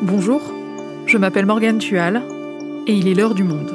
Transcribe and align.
Bonjour, 0.00 0.40
je 1.06 1.18
m'appelle 1.18 1.44
Morgane 1.44 1.78
Tual 1.78 2.22
et 2.86 2.94
il 2.94 3.08
est 3.08 3.14
l'heure 3.14 3.34
du 3.34 3.42
monde. 3.42 3.72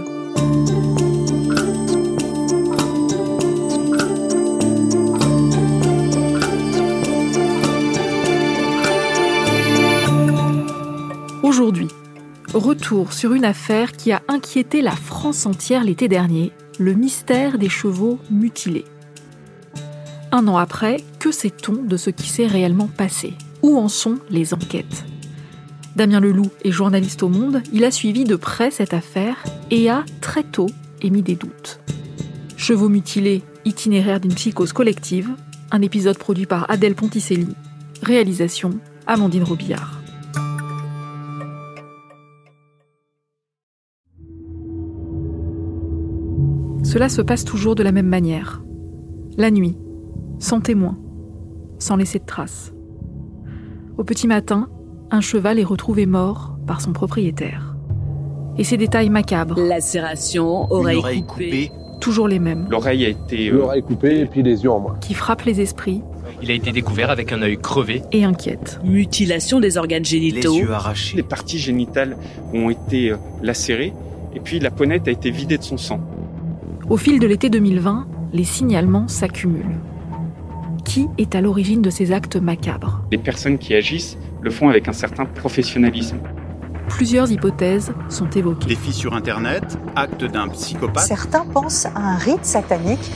Aujourd'hui, 11.44 11.90
retour 12.53 13.12
sur 13.12 13.33
une 13.33 13.44
affaire 13.44 13.92
qui 13.92 14.13
a 14.13 14.21
inquiété 14.29 14.81
la 14.81 14.92
France 14.92 15.46
entière 15.46 15.83
l'été 15.83 16.08
dernier, 16.08 16.53
le 16.80 16.94
mystère 16.94 17.58
des 17.58 17.70
chevaux 17.70 18.17
mutilés. 18.31 18.85
Un 20.31 20.48
an 20.48 20.55
après, 20.55 21.03
que 21.20 21.31
sait-on 21.31 21.74
de 21.84 21.98
ce 21.98 22.10
qui 22.10 22.30
s'est 22.30 22.48
réellement 22.48 22.88
passé? 22.88 23.34
Où 23.62 23.77
en 23.77 23.90
sont 23.90 24.20
les 24.30 24.54
enquêtes? 24.54 25.05
Damien 25.96 26.20
Leloup 26.20 26.50
est 26.64 26.72
journaliste 26.72 27.22
au 27.22 27.30
Monde, 27.30 27.62
il 27.72 27.84
a 27.84 27.92
suivi 27.92 28.24
de 28.24 28.36
près 28.36 28.72
cette 28.72 28.96
affaire 28.96 29.44
et 29.70 29.92
a 29.92 30.04
très 30.22 30.44
tôt 30.44 30.70
émis 31.04 31.22
des 31.22 31.36
doutes. 31.36 31.80
Chevaux 32.58 32.90
mutilés, 32.90 33.44
itinéraire 33.64 34.20
d'une 34.20 34.34
psychose 34.34 34.74
collective, 34.74 35.30
un 35.70 35.82
épisode 35.84 36.18
produit 36.18 36.48
par 36.48 36.70
Adèle 36.72 36.96
Ponticelli, 36.96 37.56
réalisation 38.02 38.72
Amandine 39.06 39.44
Robillard. 39.44 40.00
Cela 46.84 47.08
se 47.10 47.22
passe 47.22 47.46
toujours 47.46 47.76
de 47.76 47.84
la 47.84 47.91
même 47.91 48.08
manière. 48.08 48.64
La 49.38 49.52
nuit, 49.52 49.78
sans 50.40 50.60
témoin, 50.60 50.98
sans 51.78 51.98
laisser 51.98 52.20
de 52.20 52.26
traces. 52.26 52.74
Au 53.98 54.04
petit 54.04 54.28
matin, 54.28 54.70
un 55.14 55.22
cheval 55.22 55.60
est 55.60 55.64
retrouvé 55.64 56.08
mort 56.08 56.58
par 56.66 56.82
son 56.82 56.92
propriétaire. 56.92 57.76
Et 58.58 58.64
ces 58.64 58.78
détails 58.78 59.10
macabres. 59.12 59.60
Lacération, 59.60 60.72
oreille, 60.72 61.24
coupée. 61.24 61.72
Toujours 62.02 62.28
les 62.28 62.40
mêmes. 62.40 62.66
L'oreille 62.70 63.06
a 63.06 63.10
été. 63.10 63.50
euh, 63.50 63.58
L'oreille 63.60 63.84
coupée 63.84 64.19
et 64.22 64.25
puis 64.25 64.41
les 64.41 64.64
yeux 64.64 64.72
en 64.72 64.80
moins. 64.80 64.95
Qui 65.02 65.14
frappent 65.14 65.44
les 65.44 65.61
esprits. 65.61 66.02
Il 66.41 66.50
a 66.50 66.56
été 66.56 66.72
découvert 66.72 67.11
avec 67.11 67.31
un 67.31 67.44
œil 67.44 67.58
crevé. 67.58 68.02
Et 68.11 68.23
inquiètent. 68.25 68.80
Mutilation 68.84 69.59
des 69.59 69.78
organes 69.78 70.03
génitaux. 70.03 70.53
Les 70.53 70.59
yeux 70.61 70.72
arrachés. 70.72 71.16
Les 71.16 71.23
parties 71.23 71.59
génitales 71.59 72.17
ont 72.53 72.72
été 72.72 73.11
euh, 73.11 73.17
lacérées 73.44 73.94
et 74.36 74.39
puis 74.39 74.59
la 74.59 74.72
ponette 74.72 75.08
a 75.08 75.11
été 75.11 75.30
vidée 75.30 75.59
de 75.59 75.64
son 75.64 75.78
sang. 75.78 76.00
Au 76.89 76.97
fil 76.97 77.19
de 77.19 77.28
l'été 77.28 77.52
2020, 77.52 78.08
les 78.34 78.44
signalements 78.44 79.08
s'accumulent. 79.08 79.78
Qui 80.84 81.08
est 81.19 81.36
à 81.36 81.41
l'origine 81.41 81.84
de 81.84 81.91
ces 81.91 82.11
actes 82.11 82.36
macabres? 82.36 83.03
Les 83.11 83.17
personnes 83.19 83.59
qui 83.59 83.73
agissent 83.75 84.17
le 84.44 84.52
font 84.52 84.69
avec 84.69 84.88
un 84.88 84.94
certain 84.94 85.25
professionnalisme. 85.25 86.17
Plusieurs 86.89 87.31
hypothèses 87.31 87.94
sont 88.09 88.30
évoquées. 88.30 88.67
Défi 88.67 88.91
sur 88.91 89.13
Internet, 89.13 89.77
acte 89.95 90.25
d'un 90.25 90.50
psychopathe. 90.50 91.05
Certains 91.05 91.45
pensent 91.45 91.85
à 91.85 91.97
un 91.97 92.17
rite 92.17 92.44
satanique. 92.44 93.11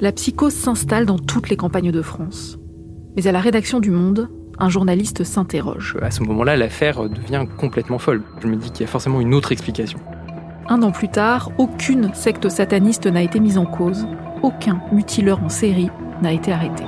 La 0.00 0.10
psychose 0.10 0.54
s'installe 0.54 1.06
dans 1.06 1.18
toutes 1.18 1.48
les 1.48 1.56
campagnes 1.56 1.92
de 1.92 2.02
France. 2.02 2.58
Mais 3.16 3.26
à 3.28 3.32
la 3.32 3.40
rédaction 3.40 3.78
du 3.78 3.90
Monde, 3.90 4.30
un 4.58 4.68
journaliste 4.68 5.22
s'interroge. 5.22 5.96
À 6.02 6.10
ce 6.10 6.22
moment-là, 6.24 6.56
l'affaire 6.56 7.08
devient 7.08 7.46
complètement 7.58 7.98
folle. 7.98 8.22
Je 8.42 8.48
me 8.48 8.56
dis 8.56 8.70
qu'il 8.70 8.80
y 8.82 8.84
a 8.84 8.90
forcément 8.90 9.20
une 9.20 9.34
autre 9.34 9.52
explication. 9.52 10.00
Un 10.68 10.82
an 10.82 10.90
plus 10.90 11.08
tard, 11.08 11.50
aucune 11.58 12.12
secte 12.14 12.48
sataniste 12.48 13.06
n'a 13.06 13.22
été 13.22 13.38
mise 13.38 13.58
en 13.58 13.66
cause, 13.66 14.06
aucun 14.42 14.80
mutileur 14.92 15.42
en 15.42 15.48
série 15.48 15.90
n'a 16.20 16.32
été 16.32 16.52
arrêté. 16.52 16.84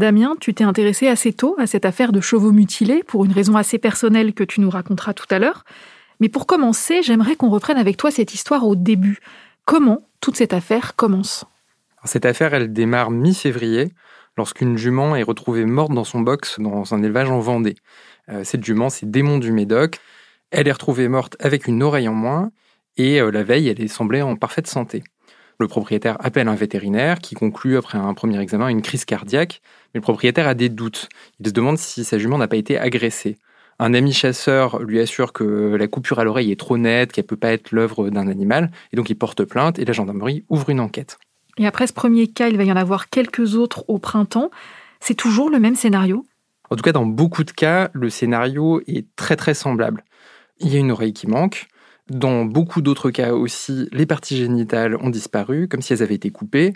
Damien, 0.00 0.34
tu 0.40 0.54
t'es 0.54 0.64
intéressé 0.64 1.08
assez 1.08 1.34
tôt 1.34 1.54
à 1.58 1.66
cette 1.66 1.84
affaire 1.84 2.10
de 2.10 2.22
chevaux 2.22 2.52
mutilés 2.52 3.02
pour 3.02 3.26
une 3.26 3.32
raison 3.32 3.56
assez 3.56 3.78
personnelle 3.78 4.32
que 4.32 4.42
tu 4.42 4.62
nous 4.62 4.70
raconteras 4.70 5.12
tout 5.12 5.26
à 5.28 5.38
l'heure. 5.38 5.66
Mais 6.20 6.30
pour 6.30 6.46
commencer, 6.46 7.02
j'aimerais 7.02 7.36
qu'on 7.36 7.50
reprenne 7.50 7.76
avec 7.76 7.98
toi 7.98 8.10
cette 8.10 8.32
histoire 8.32 8.66
au 8.66 8.76
début. 8.76 9.18
Comment 9.66 10.08
toute 10.22 10.36
cette 10.36 10.54
affaire 10.54 10.96
commence? 10.96 11.44
Cette 12.04 12.24
affaire, 12.24 12.54
elle 12.54 12.72
démarre 12.72 13.10
mi-février, 13.10 13.92
lorsqu'une 14.38 14.78
jument 14.78 15.16
est 15.16 15.22
retrouvée 15.22 15.66
morte 15.66 15.92
dans 15.92 16.04
son 16.04 16.20
box 16.20 16.58
dans 16.58 16.94
un 16.94 17.02
élevage 17.02 17.28
en 17.28 17.40
Vendée. 17.40 17.76
Euh, 18.30 18.42
cette 18.42 18.64
jument, 18.64 18.88
c'est 18.88 19.10
Démon 19.10 19.36
du 19.36 19.52
Médoc. 19.52 19.98
Elle 20.50 20.66
est 20.66 20.72
retrouvée 20.72 21.08
morte 21.08 21.36
avec 21.40 21.66
une 21.66 21.82
oreille 21.82 22.08
en 22.08 22.14
moins, 22.14 22.50
et 22.96 23.20
euh, 23.20 23.30
la 23.30 23.42
veille, 23.42 23.68
elle 23.68 23.82
est 23.82 23.88
semblée 23.88 24.22
en 24.22 24.34
parfaite 24.36 24.66
santé. 24.66 25.04
Le 25.60 25.68
propriétaire 25.68 26.16
appelle 26.20 26.48
un 26.48 26.54
vétérinaire 26.54 27.18
qui 27.18 27.34
conclut 27.34 27.76
après 27.76 27.98
un 27.98 28.14
premier 28.14 28.40
examen 28.40 28.68
une 28.68 28.80
crise 28.80 29.04
cardiaque, 29.04 29.60
mais 29.92 29.98
le 29.98 30.02
propriétaire 30.02 30.48
a 30.48 30.54
des 30.54 30.70
doutes. 30.70 31.10
Il 31.38 31.46
se 31.48 31.52
demande 31.52 31.76
si 31.76 32.02
sa 32.02 32.16
jument 32.16 32.38
n'a 32.38 32.48
pas 32.48 32.56
été 32.56 32.78
agressée. 32.78 33.36
Un 33.78 33.92
ami 33.92 34.14
chasseur 34.14 34.82
lui 34.82 35.00
assure 35.00 35.34
que 35.34 35.76
la 35.78 35.86
coupure 35.86 36.18
à 36.18 36.24
l'oreille 36.24 36.50
est 36.50 36.58
trop 36.58 36.78
nette, 36.78 37.12
qu'elle 37.12 37.26
peut 37.26 37.36
pas 37.36 37.52
être 37.52 37.72
l'œuvre 37.72 38.08
d'un 38.08 38.26
animal, 38.28 38.70
et 38.94 38.96
donc 38.96 39.10
il 39.10 39.16
porte 39.16 39.44
plainte 39.44 39.78
et 39.78 39.84
la 39.84 39.92
gendarmerie 39.92 40.44
ouvre 40.48 40.70
une 40.70 40.80
enquête. 40.80 41.18
Et 41.58 41.66
après 41.66 41.86
ce 41.86 41.92
premier 41.92 42.26
cas, 42.26 42.48
il 42.48 42.56
va 42.56 42.64
y 42.64 42.72
en 42.72 42.76
avoir 42.76 43.10
quelques 43.10 43.54
autres 43.54 43.84
au 43.86 43.98
printemps. 43.98 44.50
C'est 44.98 45.14
toujours 45.14 45.50
le 45.50 45.60
même 45.60 45.76
scénario? 45.76 46.24
En 46.70 46.76
tout 46.76 46.82
cas, 46.82 46.92
dans 46.92 47.04
beaucoup 47.04 47.44
de 47.44 47.50
cas, 47.50 47.90
le 47.92 48.08
scénario 48.08 48.80
est 48.86 49.04
très 49.14 49.36
très 49.36 49.52
semblable. 49.52 50.04
Il 50.58 50.72
y 50.72 50.76
a 50.76 50.78
une 50.78 50.90
oreille 50.90 51.12
qui 51.12 51.26
manque, 51.26 51.68
dans 52.10 52.44
beaucoup 52.44 52.82
d'autres 52.82 53.10
cas 53.10 53.32
aussi, 53.32 53.88
les 53.92 54.04
parties 54.04 54.36
génitales 54.36 54.96
ont 54.96 55.10
disparu, 55.10 55.68
comme 55.68 55.80
si 55.80 55.92
elles 55.92 56.02
avaient 56.02 56.16
été 56.16 56.30
coupées. 56.30 56.72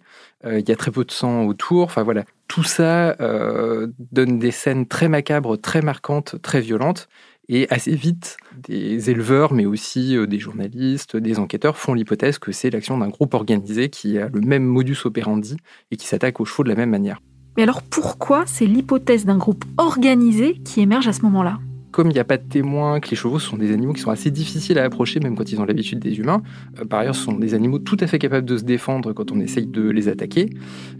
Euh, 0.46 0.60
il 0.60 0.68
y 0.68 0.72
a 0.72 0.76
très 0.76 0.92
peu 0.92 1.04
de 1.04 1.10
sang 1.10 1.44
autour. 1.44 1.84
Enfin 1.84 2.04
voilà, 2.04 2.24
tout 2.46 2.62
ça 2.62 3.16
euh, 3.20 3.88
donne 4.12 4.38
des 4.38 4.52
scènes 4.52 4.86
très 4.86 5.08
macabres, 5.08 5.60
très 5.60 5.82
marquantes, 5.82 6.40
très 6.40 6.60
violentes. 6.60 7.08
Et 7.48 7.66
assez 7.68 7.94
vite, 7.94 8.38
des 8.56 9.10
éleveurs, 9.10 9.52
mais 9.52 9.66
aussi 9.66 10.16
euh, 10.16 10.26
des 10.26 10.38
journalistes, 10.38 11.16
des 11.16 11.38
enquêteurs 11.38 11.76
font 11.76 11.92
l'hypothèse 11.92 12.38
que 12.38 12.52
c'est 12.52 12.70
l'action 12.70 12.96
d'un 12.96 13.08
groupe 13.08 13.34
organisé 13.34 13.90
qui 13.90 14.18
a 14.18 14.28
le 14.32 14.40
même 14.40 14.64
modus 14.64 14.96
operandi 15.04 15.56
et 15.90 15.96
qui 15.96 16.06
s'attaque 16.06 16.40
aux 16.40 16.46
chevaux 16.46 16.62
de 16.62 16.70
la 16.70 16.76
même 16.76 16.90
manière. 16.90 17.20
Mais 17.56 17.64
alors 17.64 17.82
pourquoi 17.82 18.44
c'est 18.46 18.66
l'hypothèse 18.66 19.26
d'un 19.26 19.36
groupe 19.36 19.64
organisé 19.76 20.54
qui 20.64 20.80
émerge 20.80 21.06
à 21.06 21.12
ce 21.12 21.22
moment-là? 21.22 21.58
Comme 21.94 22.10
il 22.10 22.14
n'y 22.14 22.18
a 22.18 22.24
pas 22.24 22.38
de 22.38 22.42
témoins, 22.42 22.98
que 22.98 23.08
les 23.10 23.16
chevaux 23.16 23.38
sont 23.38 23.56
des 23.56 23.72
animaux 23.72 23.92
qui 23.92 24.00
sont 24.00 24.10
assez 24.10 24.32
difficiles 24.32 24.80
à 24.80 24.84
approcher, 24.84 25.20
même 25.20 25.36
quand 25.36 25.52
ils 25.52 25.60
ont 25.60 25.64
l'habitude 25.64 26.00
des 26.00 26.18
humains. 26.18 26.42
Euh, 26.80 26.84
par 26.84 26.98
ailleurs, 26.98 27.14
ce 27.14 27.22
sont 27.22 27.34
des 27.34 27.54
animaux 27.54 27.78
tout 27.78 27.96
à 28.00 28.08
fait 28.08 28.18
capables 28.18 28.44
de 28.44 28.56
se 28.56 28.64
défendre 28.64 29.12
quand 29.12 29.30
on 29.30 29.38
essaye 29.38 29.66
de 29.66 29.90
les 29.90 30.08
attaquer. 30.08 30.50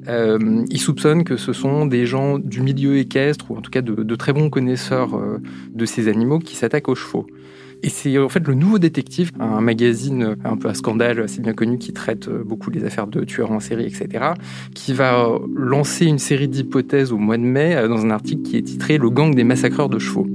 Euh, 0.07 0.65
ils 0.71 0.79
soupçonnent 0.79 1.25
que 1.25 1.37
ce 1.37 1.53
sont 1.53 1.87
des 1.87 2.07
gens 2.07 2.39
du 2.39 2.61
milieu 2.61 2.97
équestre, 2.97 3.51
ou 3.51 3.57
en 3.57 3.61
tout 3.61 3.73
cas 3.73 3.83
de, 3.83 4.15
très 4.15 4.33
bons 4.33 4.51
connaisseurs 4.51 5.17
euh, 5.17 5.39
de 5.75 5.85
ces 5.85 6.07
animaux, 6.07 6.39
qui 6.39 6.55
s'attaquent 6.55 6.89
aux 6.89 6.95
chevaux. 6.95 7.27
Et 7.83 7.89
c'est 7.89 8.17
en 8.17 8.29
fait 8.29 8.47
le 8.47 8.55
Nouveau 8.55 8.79
Détective, 8.79 9.33
un 9.41 9.61
magazine 9.61 10.37
un 10.45 10.57
peu 10.57 10.69
à 10.69 10.75
scandale 10.75 11.19
assez 11.21 11.43
bien 11.43 11.55
connu 11.55 11.77
qui 11.77 11.93
traite 11.93 12.31
beaucoup 12.31 12.71
les 12.71 12.85
affaires 12.85 13.09
de 13.09 13.25
tueurs 13.25 13.51
en 13.51 13.59
série, 13.59 13.85
etc., 13.85 14.27
qui 14.75 14.95
va 14.95 15.29
lancer 15.55 16.07
une 16.07 16.21
série 16.21 16.49
d'hypothèses 16.49 17.13
au 17.13 17.19
mois 17.19 17.37
de 17.37 17.43
mai 17.43 17.77
dans 17.89 18.07
un 18.07 18.11
article 18.11 18.43
qui 18.43 18.57
est 18.57 18.63
titré 18.63 18.97
Le 18.97 19.11
gang 19.11 19.35
des 19.35 19.45
massacreurs 19.45 19.91
de 19.91 19.99
chevaux. 19.99 20.27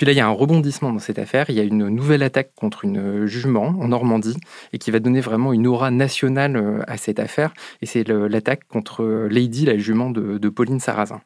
Puis 0.00 0.06
là, 0.06 0.12
il 0.12 0.16
y 0.16 0.20
a 0.22 0.26
un 0.26 0.30
rebondissement 0.30 0.94
dans 0.94 0.98
cette 0.98 1.18
affaire. 1.18 1.50
Il 1.50 1.56
y 1.56 1.60
a 1.60 1.62
une 1.62 1.90
nouvelle 1.90 2.22
attaque 2.22 2.52
contre 2.56 2.86
une 2.86 3.26
jument 3.26 3.66
en 3.66 3.88
Normandie 3.88 4.38
et 4.72 4.78
qui 4.78 4.90
va 4.90 4.98
donner 4.98 5.20
vraiment 5.20 5.52
une 5.52 5.66
aura 5.66 5.90
nationale 5.90 6.82
à 6.86 6.96
cette 6.96 7.18
affaire. 7.18 7.52
Et 7.82 7.86
c'est 7.86 8.08
l'attaque 8.08 8.66
contre 8.66 9.04
Lady, 9.30 9.66
la 9.66 9.76
jument 9.76 10.08
de, 10.08 10.38
de 10.38 10.48
Pauline 10.48 10.80
Sarrazin. 10.80 11.20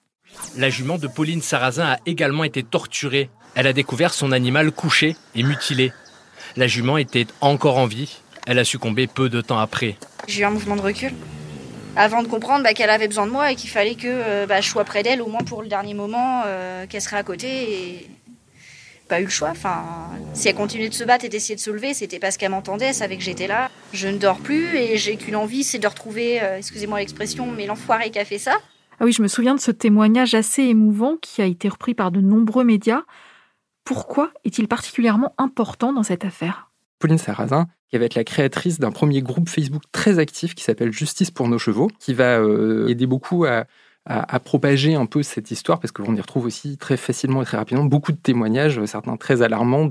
La 0.59 0.71
jument 0.71 0.99
de 0.99 1.07
Pauline 1.07 1.41
Sarrazin 1.41 1.85
a 1.85 1.99
également 2.05 2.43
été 2.43 2.65
torturée. 2.65 3.31
Elle 3.55 3.69
a 3.69 3.73
découvert 3.73 4.13
son 4.13 4.33
animal 4.33 4.73
couché 4.73 5.15
et 5.37 5.45
mutilé. 5.45 5.93
La 6.57 6.67
jument 6.67 6.99
était 6.99 7.29
encore 7.41 7.79
en 7.79 7.87
vie. 7.87 8.23
Elle 8.49 8.59
a 8.59 8.65
succombé 8.65 9.07
peu 9.07 9.29
de 9.29 9.41
temps 9.41 9.61
après. 9.61 9.95
J'ai 10.27 10.41
eu 10.41 10.45
un 10.47 10.51
mouvement 10.51 10.75
de 10.75 10.81
recul. 10.81 11.13
Avant 11.95 12.25
de 12.25 12.27
comprendre 12.27 12.65
bah, 12.65 12.75
qu'elle 12.75 12.91
avait 12.91 13.07
besoin 13.07 13.29
de 13.29 13.31
moi 13.31 13.53
et 13.53 13.55
qu'il 13.55 13.71
fallait 13.71 13.95
que 13.95 14.09
euh, 14.09 14.47
bah, 14.47 14.61
je 14.61 14.69
sois 14.69 14.83
près 14.83 15.05
d'elle, 15.05 15.23
au 15.23 15.29
moins 15.29 15.45
pour 15.45 15.63
le 15.63 15.69
dernier 15.69 15.95
moment, 15.95 16.43
euh, 16.45 16.89
qu'elle 16.89 17.03
serait 17.03 17.19
à 17.19 17.23
côté. 17.23 17.47
Et 17.47 18.11
pas 19.15 19.21
eu 19.21 19.25
le 19.25 19.31
choix. 19.31 19.51
Enfin, 19.51 19.85
si 20.33 20.49
elle 20.49 20.57
continuait 20.57 20.89
de 20.89 20.95
se 20.95 21.05
battre 21.05 21.25
et 21.25 21.29
d'essayer 21.29 21.55
de 21.55 21.61
se 21.61 21.71
lever, 21.71 21.95
c'était 21.95 22.19
parce 22.19 22.37
qu'elle 22.37 22.51
m'entendait, 22.51 22.87
elle 22.87 22.95
savait 22.95 23.17
que 23.17 23.23
j'étais 23.23 23.47
là. 23.47 23.71
Je 23.93 24.09
ne 24.09 24.19
dors 24.19 24.39
plus 24.39 24.77
et 24.77 24.97
j'ai 24.97 25.17
qu'une 25.17 25.37
envie, 25.37 25.63
c'est 25.63 25.79
de 25.79 25.87
retrouver, 25.87 26.43
euh, 26.43 26.59
excusez-moi 26.59 26.99
l'expression, 26.99 27.47
mais 27.47 27.67
l'enfoiré 27.67 28.11
qui 28.11 28.19
a 28.19 28.25
fait 28.25 28.39
ça. 28.39 28.57
Ah 28.99 29.05
oui, 29.05 29.13
je 29.13 29.23
me 29.23 29.29
souviens 29.29 29.55
de 29.55 29.61
ce 29.61 29.71
témoignage 29.71 30.35
assez 30.35 30.63
émouvant 30.63 31.17
qui 31.23 31.43
a 31.43 31.45
été 31.45 31.69
repris 31.69 31.95
par 31.95 32.11
de 32.11 32.21
nombreux 32.21 32.65
médias. 32.65 33.03
Pourquoi 33.85 34.33
est-il 34.45 34.67
particulièrement 34.67 35.33
important 35.39 35.93
dans 35.93 36.03
cette 36.03 36.25
affaire? 36.25 36.73
Pauline 36.99 37.19
Sarrazin, 37.19 37.69
qui 37.89 37.99
va 37.99 38.05
être 38.07 38.17
la 38.17 38.25
créatrice 38.25 38.81
d'un 38.81 38.91
premier 38.91 39.23
groupe 39.23 39.49
Facebook 39.49 39.83
très 39.93 40.19
actif 40.19 40.57
qui 40.57 40.65
s'appelle 40.65 40.93
Justice 40.93 41.31
pour 41.31 41.49
nos 41.49 41.59
chevaux, 41.59 41.89
qui 42.01 42.15
va 42.15 42.41
euh, 42.41 42.89
aider 42.89 43.07
beaucoup 43.07 43.45
à, 43.45 43.67
à, 44.07 44.39
propager 44.39 44.95
un 44.95 45.07
peu 45.07 45.23
cette 45.23 45.51
histoire, 45.51 45.81
parce 45.81 45.93
que 45.93 46.03
l'on 46.03 46.15
y 46.15 46.21
retrouve 46.21 46.45
aussi 46.45 46.77
très 46.77 46.97
facilement 46.97 47.43
et 47.43 47.45
très 47.45 47.57
rapidement 47.57 47.85
beaucoup 47.85 48.13
de 48.13 48.19
témoignages, 48.19 48.85
certains 48.85 49.17
très 49.17 49.43
alarmants. 49.43 49.89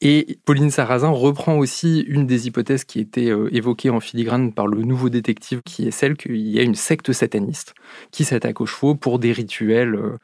Et 0.00 0.38
Pauline 0.44 0.70
Sarrazin 0.70 1.10
reprend 1.10 1.56
aussi 1.56 2.00
une 2.00 2.26
des 2.26 2.46
hypothèses 2.46 2.84
qui 2.84 3.00
était 3.00 3.30
euh, 3.30 3.48
évoquée 3.54 3.90
en 3.90 4.00
filigrane 4.00 4.52
par 4.52 4.66
le 4.66 4.82
nouveau 4.82 5.08
détective, 5.08 5.62
qui 5.64 5.86
est 5.86 5.90
celle 5.90 6.16
qu'il 6.16 6.36
y 6.36 6.58
a 6.58 6.62
une 6.62 6.74
secte 6.74 7.12
sataniste 7.12 7.74
qui 8.10 8.24
s'attaque 8.24 8.60
aux 8.60 8.66
chevaux 8.66 8.94
pour 8.94 9.18
des 9.18 9.32
rituels 9.32 9.94
euh, 9.94 10.18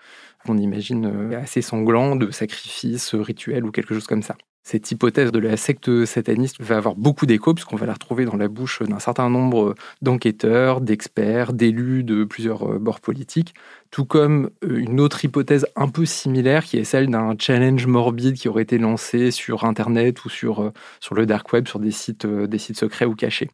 qu'on 0.44 0.58
imagine 0.58 1.06
euh, 1.06 1.40
assez 1.40 1.62
sanglants, 1.62 2.16
de 2.16 2.30
sacrifices 2.30 3.14
rituels 3.14 3.64
ou 3.64 3.70
quelque 3.70 3.94
chose 3.94 4.06
comme 4.06 4.22
ça. 4.22 4.36
Cette 4.62 4.90
hypothèse 4.90 5.32
de 5.32 5.38
la 5.38 5.56
secte 5.56 6.04
sataniste 6.04 6.60
va 6.60 6.76
avoir 6.76 6.94
beaucoup 6.94 7.24
d'écho, 7.24 7.54
puisqu'on 7.54 7.76
va 7.76 7.86
la 7.86 7.94
retrouver 7.94 8.26
dans 8.26 8.36
la 8.36 8.48
bouche 8.48 8.82
d'un 8.82 8.98
certain 8.98 9.30
nombre 9.30 9.74
d'enquêteurs, 10.02 10.82
d'experts, 10.82 11.54
d'élus 11.54 12.04
de 12.04 12.24
plusieurs 12.24 12.78
bords 12.78 13.00
politiques, 13.00 13.54
tout 13.90 14.04
comme 14.04 14.50
euh, 14.64 14.76
une 14.76 15.00
autre 15.00 15.24
hypothèse 15.24 15.66
un 15.76 15.88
peu 15.88 16.04
similaire, 16.04 16.64
qui 16.64 16.76
est 16.76 16.84
celle 16.84 17.08
d'un 17.08 17.34
challenge 17.38 17.86
morbide 17.86 18.34
qui 18.34 18.48
aurait 18.48 18.62
été 18.62 18.78
lancé 18.78 19.30
sur 19.30 19.64
Internet 19.64 20.24
ou 20.24 20.28
sur, 20.28 20.60
euh, 20.60 20.72
sur 21.00 21.14
le 21.14 21.26
dark 21.26 21.52
web, 21.52 21.66
sur 21.66 21.78
des 21.78 21.90
sites, 21.90 22.26
euh, 22.26 22.46
des 22.46 22.58
sites 22.58 22.78
secrets 22.78 23.06
ou 23.06 23.14
cachés. 23.14 23.50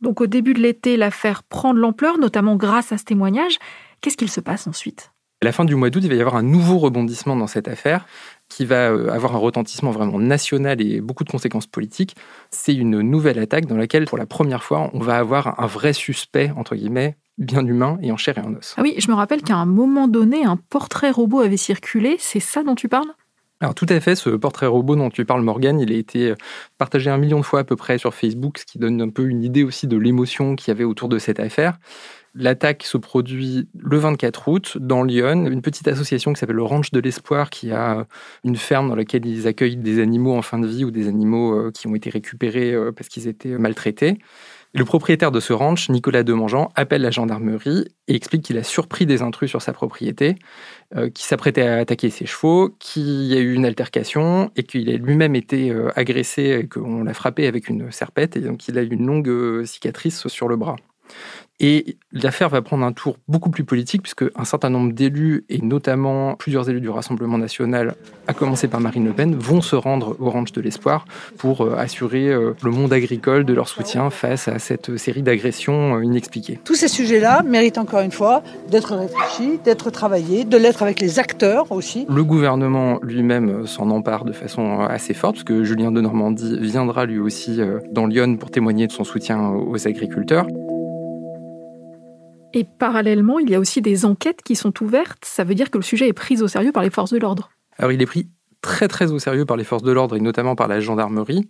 Donc 0.00 0.20
au 0.20 0.26
début 0.26 0.54
de 0.54 0.60
l'été, 0.60 0.96
l'affaire 0.96 1.42
prend 1.42 1.74
de 1.74 1.80
l'ampleur, 1.80 2.18
notamment 2.18 2.56
grâce 2.56 2.92
à 2.92 2.98
ce 2.98 3.04
témoignage. 3.04 3.58
Qu'est-ce 4.00 4.16
qu'il 4.16 4.30
se 4.30 4.40
passe 4.40 4.66
ensuite? 4.66 5.13
À 5.44 5.48
la 5.48 5.52
fin 5.52 5.66
du 5.66 5.74
mois 5.74 5.90
d'août, 5.90 6.00
il 6.02 6.08
va 6.08 6.14
y 6.14 6.20
avoir 6.20 6.36
un 6.36 6.42
nouveau 6.42 6.78
rebondissement 6.78 7.36
dans 7.36 7.46
cette 7.46 7.68
affaire 7.68 8.06
qui 8.48 8.64
va 8.64 8.90
euh, 8.90 9.10
avoir 9.10 9.34
un 9.34 9.38
retentissement 9.38 9.90
vraiment 9.90 10.18
national 10.18 10.80
et 10.80 11.02
beaucoup 11.02 11.22
de 11.22 11.30
conséquences 11.30 11.66
politiques. 11.66 12.16
C'est 12.50 12.74
une 12.74 13.02
nouvelle 13.02 13.38
attaque 13.38 13.66
dans 13.66 13.76
laquelle, 13.76 14.06
pour 14.06 14.16
la 14.16 14.24
première 14.24 14.62
fois, 14.62 14.90
on 14.94 15.00
va 15.00 15.18
avoir 15.18 15.60
un 15.60 15.66
vrai 15.66 15.92
suspect, 15.92 16.50
entre 16.56 16.76
guillemets, 16.76 17.18
bien 17.36 17.66
humain 17.66 17.98
et 18.00 18.10
en 18.10 18.16
chair 18.16 18.38
et 18.38 18.40
en 18.40 18.54
os. 18.54 18.74
Ah 18.78 18.82
oui, 18.82 18.94
je 18.96 19.10
me 19.10 19.14
rappelle 19.14 19.42
qu'à 19.42 19.56
un 19.56 19.66
moment 19.66 20.08
donné, 20.08 20.44
un 20.44 20.56
portrait 20.56 21.10
robot 21.10 21.40
avait 21.40 21.58
circulé. 21.58 22.16
C'est 22.18 22.40
ça 22.40 22.62
dont 22.62 22.74
tu 22.74 22.88
parles? 22.88 23.12
Alors 23.60 23.74
tout 23.74 23.86
à 23.88 24.00
fait, 24.00 24.14
ce 24.14 24.30
portrait 24.30 24.66
robot 24.66 24.96
dont 24.96 25.10
tu 25.10 25.26
parles, 25.26 25.42
Morgan, 25.42 25.78
il 25.78 25.92
a 25.92 25.96
été 25.96 26.30
euh, 26.30 26.36
partagé 26.78 27.10
un 27.10 27.18
million 27.18 27.38
de 27.38 27.44
fois 27.44 27.60
à 27.60 27.64
peu 27.64 27.76
près 27.76 27.98
sur 27.98 28.14
Facebook, 28.14 28.58
ce 28.58 28.64
qui 28.64 28.78
donne 28.78 29.00
un 29.02 29.10
peu 29.10 29.26
une 29.26 29.42
idée 29.42 29.62
aussi 29.62 29.86
de 29.88 29.96
l'émotion 29.98 30.56
qu'il 30.56 30.68
y 30.68 30.70
avait 30.72 30.84
autour 30.84 31.08
de 31.10 31.18
cette 31.18 31.38
affaire. 31.38 31.78
L'attaque 32.36 32.82
se 32.82 32.96
produit 32.96 33.68
le 33.78 33.96
24 33.96 34.48
août 34.48 34.78
dans 34.80 35.04
Lyon, 35.04 35.46
une 35.46 35.62
petite 35.62 35.86
association 35.86 36.32
qui 36.32 36.40
s'appelle 36.40 36.56
le 36.56 36.64
Ranch 36.64 36.90
de 36.90 36.98
l'Espoir, 36.98 37.48
qui 37.48 37.70
a 37.70 38.08
une 38.42 38.56
ferme 38.56 38.88
dans 38.88 38.96
laquelle 38.96 39.24
ils 39.24 39.46
accueillent 39.46 39.76
des 39.76 40.00
animaux 40.00 40.34
en 40.34 40.42
fin 40.42 40.58
de 40.58 40.66
vie 40.66 40.84
ou 40.84 40.90
des 40.90 41.06
animaux 41.06 41.54
euh, 41.54 41.70
qui 41.70 41.86
ont 41.86 41.94
été 41.94 42.10
récupérés 42.10 42.72
euh, 42.72 42.90
parce 42.90 43.08
qu'ils 43.08 43.28
étaient 43.28 43.56
maltraités. 43.56 44.18
le 44.72 44.84
propriétaire 44.84 45.30
de 45.30 45.38
ce 45.38 45.52
ranch, 45.52 45.88
Nicolas 45.90 46.24
Demangeant, 46.24 46.72
appelle 46.74 47.02
la 47.02 47.12
gendarmerie 47.12 47.84
et 48.08 48.16
explique 48.16 48.42
qu'il 48.42 48.58
a 48.58 48.64
surpris 48.64 49.06
des 49.06 49.22
intrus 49.22 49.48
sur 49.48 49.62
sa 49.62 49.72
propriété, 49.72 50.34
euh, 50.96 51.10
qui 51.10 51.22
s'apprêtaient 51.22 51.68
à 51.68 51.78
attaquer 51.78 52.10
ses 52.10 52.26
chevaux, 52.26 52.74
qu'il 52.80 53.26
y 53.26 53.34
a 53.34 53.38
eu 53.38 53.54
une 53.54 53.64
altercation 53.64 54.50
et 54.56 54.64
qu'il 54.64 54.90
a 54.90 54.96
lui-même 54.96 55.36
été 55.36 55.72
agressé 55.94 56.62
et 56.62 56.66
qu'on 56.66 57.04
l'a 57.04 57.14
frappé 57.14 57.46
avec 57.46 57.68
une 57.68 57.92
serpette 57.92 58.36
et 58.36 58.40
donc 58.40 58.60
a 58.68 58.82
eu 58.82 58.88
une 58.88 59.06
longue 59.06 59.64
cicatrice 59.64 60.26
sur 60.26 60.48
le 60.48 60.56
bras. 60.56 60.74
Et 61.60 61.96
l'affaire 62.12 62.48
va 62.48 62.62
prendre 62.62 62.84
un 62.84 62.92
tour 62.92 63.16
beaucoup 63.28 63.48
plus 63.48 63.62
politique, 63.62 64.02
puisque 64.02 64.24
un 64.34 64.44
certain 64.44 64.70
nombre 64.70 64.92
d'élus, 64.92 65.44
et 65.48 65.58
notamment 65.62 66.34
plusieurs 66.34 66.68
élus 66.68 66.80
du 66.80 66.88
Rassemblement 66.88 67.38
national, 67.38 67.94
à 68.26 68.34
commencer 68.34 68.66
par 68.66 68.80
Marine 68.80 69.04
Le 69.04 69.12
Pen, 69.12 69.36
vont 69.36 69.60
se 69.60 69.76
rendre 69.76 70.16
au 70.18 70.30
Ranch 70.30 70.50
de 70.50 70.60
l'Espoir 70.60 71.04
pour 71.38 71.60
euh, 71.60 71.76
assurer 71.76 72.28
euh, 72.28 72.54
le 72.64 72.70
monde 72.72 72.92
agricole 72.92 73.44
de 73.44 73.54
leur 73.54 73.68
soutien 73.68 74.10
face 74.10 74.48
à 74.48 74.58
cette 74.58 74.96
série 74.96 75.22
d'agressions 75.22 75.96
euh, 75.96 76.04
inexpliquées. 76.04 76.58
Tous 76.64 76.74
ces 76.74 76.88
sujets-là 76.88 77.44
méritent 77.44 77.78
encore 77.78 78.00
une 78.00 78.12
fois 78.12 78.42
d'être 78.68 78.96
réfléchis, 78.96 79.60
d'être 79.64 79.90
travaillés, 79.90 80.44
de 80.44 80.56
l'être 80.56 80.82
avec 80.82 80.98
les 81.00 81.20
acteurs 81.20 81.70
aussi. 81.70 82.04
Le 82.08 82.24
gouvernement 82.24 82.98
lui-même 83.00 83.66
s'en 83.68 83.90
empare 83.90 84.24
de 84.24 84.32
façon 84.32 84.80
assez 84.80 85.14
forte, 85.14 85.34
puisque 85.34 85.62
Julien 85.62 85.92
de 85.92 86.00
Normandie 86.00 86.58
viendra 86.60 87.06
lui 87.06 87.20
aussi 87.20 87.60
dans 87.92 88.06
Lyon 88.06 88.36
pour 88.36 88.50
témoigner 88.50 88.88
de 88.88 88.92
son 88.92 89.04
soutien 89.04 89.50
aux 89.50 89.86
agriculteurs. 89.86 90.46
Et 92.54 92.64
parallèlement, 92.64 93.40
il 93.40 93.50
y 93.50 93.54
a 93.54 93.60
aussi 93.60 93.82
des 93.82 94.04
enquêtes 94.04 94.42
qui 94.42 94.54
sont 94.54 94.82
ouvertes. 94.82 95.24
Ça 95.24 95.42
veut 95.42 95.56
dire 95.56 95.70
que 95.70 95.78
le 95.78 95.82
sujet 95.82 96.08
est 96.08 96.12
pris 96.12 96.40
au 96.40 96.48
sérieux 96.48 96.70
par 96.72 96.84
les 96.84 96.90
forces 96.90 97.12
de 97.12 97.18
l'ordre. 97.18 97.50
Alors 97.78 97.90
il 97.90 98.00
est 98.00 98.06
pris 98.06 98.28
très 98.62 98.88
très 98.88 99.12
au 99.12 99.18
sérieux 99.18 99.44
par 99.44 99.56
les 99.56 99.64
forces 99.64 99.82
de 99.82 99.92
l'ordre 99.92 100.16
et 100.16 100.20
notamment 100.20 100.54
par 100.54 100.68
la 100.68 100.80
gendarmerie. 100.80 101.48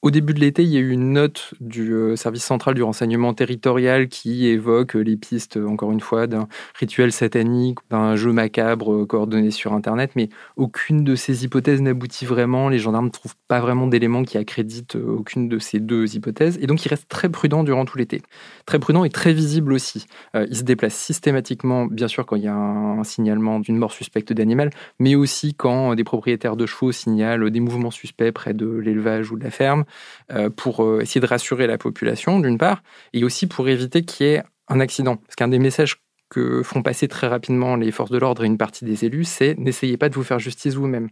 Au 0.00 0.12
début 0.12 0.32
de 0.32 0.38
l'été, 0.38 0.62
il 0.62 0.68
y 0.68 0.76
a 0.76 0.80
eu 0.80 0.90
une 0.90 1.12
note 1.12 1.54
du 1.58 1.92
euh, 1.92 2.14
service 2.14 2.44
central 2.44 2.76
du 2.76 2.84
renseignement 2.84 3.34
territorial 3.34 4.06
qui 4.06 4.46
évoque 4.46 4.94
les 4.94 5.16
pistes, 5.16 5.56
encore 5.56 5.90
une 5.90 5.98
fois, 5.98 6.28
d'un 6.28 6.46
rituel 6.78 7.10
satanique, 7.10 7.80
d'un 7.90 8.14
jeu 8.14 8.30
macabre 8.30 8.92
euh, 8.92 9.06
coordonné 9.06 9.50
sur 9.50 9.72
Internet, 9.72 10.12
mais 10.14 10.28
aucune 10.54 11.02
de 11.02 11.16
ces 11.16 11.44
hypothèses 11.44 11.82
n'aboutit 11.82 12.26
vraiment. 12.26 12.68
Les 12.68 12.78
gendarmes 12.78 13.06
ne 13.06 13.10
trouvent 13.10 13.34
pas 13.48 13.58
vraiment 13.58 13.88
d'éléments 13.88 14.22
qui 14.22 14.38
accréditent 14.38 14.94
euh, 14.94 15.16
aucune 15.18 15.48
de 15.48 15.58
ces 15.58 15.80
deux 15.80 16.14
hypothèses, 16.14 16.58
et 16.62 16.68
donc 16.68 16.84
ils 16.86 16.88
restent 16.90 17.08
très 17.08 17.28
prudents 17.28 17.64
durant 17.64 17.84
tout 17.84 17.98
l'été. 17.98 18.22
Très 18.66 18.78
prudents 18.78 19.02
et 19.02 19.10
très 19.10 19.32
visibles 19.32 19.72
aussi. 19.72 20.06
ils 20.34 20.58
se 20.58 20.62
déplacent 20.62 20.94
systématiquement, 20.94 21.86
bien 21.86 22.06
sûr, 22.06 22.24
quand 22.24 22.36
il 22.36 22.44
y 22.44 22.48
a 22.48 22.54
un, 22.54 23.02
signalement 23.02 23.58
d'une 23.58 23.76
mort 23.76 23.92
suspecte 23.92 24.32
d'animal, 24.32 24.70
mais 25.00 25.16
aussi 25.16 25.54
quand 25.54 25.96
des 25.96 26.04
propriétaires 26.04 26.56
de 26.56 26.66
chevaux 26.66 26.92
signalent 26.92 27.50
des 27.50 27.60
mouvements 27.60 27.90
suspects 27.90 28.30
près 28.30 28.54
de 28.54 28.68
l'élevage 28.68 29.32
ou 29.32 29.36
de 29.36 29.42
la 29.42 29.50
ferme. 29.50 29.84
Euh, 30.30 30.50
pour 30.50 30.84
euh, 30.84 31.00
essayer 31.00 31.20
de 31.20 31.26
rassurer 31.26 31.66
la 31.66 31.78
population, 31.78 32.40
d'une 32.40 32.58
part, 32.58 32.82
et 33.12 33.24
aussi 33.24 33.46
pour 33.46 33.68
éviter 33.68 34.02
qu'il 34.02 34.26
y 34.26 34.30
ait 34.30 34.42
un 34.68 34.80
accident. 34.80 35.16
Parce 35.16 35.36
qu'un 35.36 35.48
des 35.48 35.58
messages 35.58 36.02
que 36.28 36.62
font 36.62 36.82
passer 36.82 37.08
très 37.08 37.26
rapidement 37.26 37.76
les 37.76 37.90
forces 37.90 38.10
de 38.10 38.18
l'ordre 38.18 38.44
et 38.44 38.46
une 38.46 38.58
partie 38.58 38.84
des 38.84 39.06
élus, 39.06 39.24
c'est 39.24 39.54
n'essayez 39.58 39.96
pas 39.96 40.10
de 40.10 40.14
vous 40.14 40.24
faire 40.24 40.38
justice 40.38 40.74
vous-même 40.74 41.08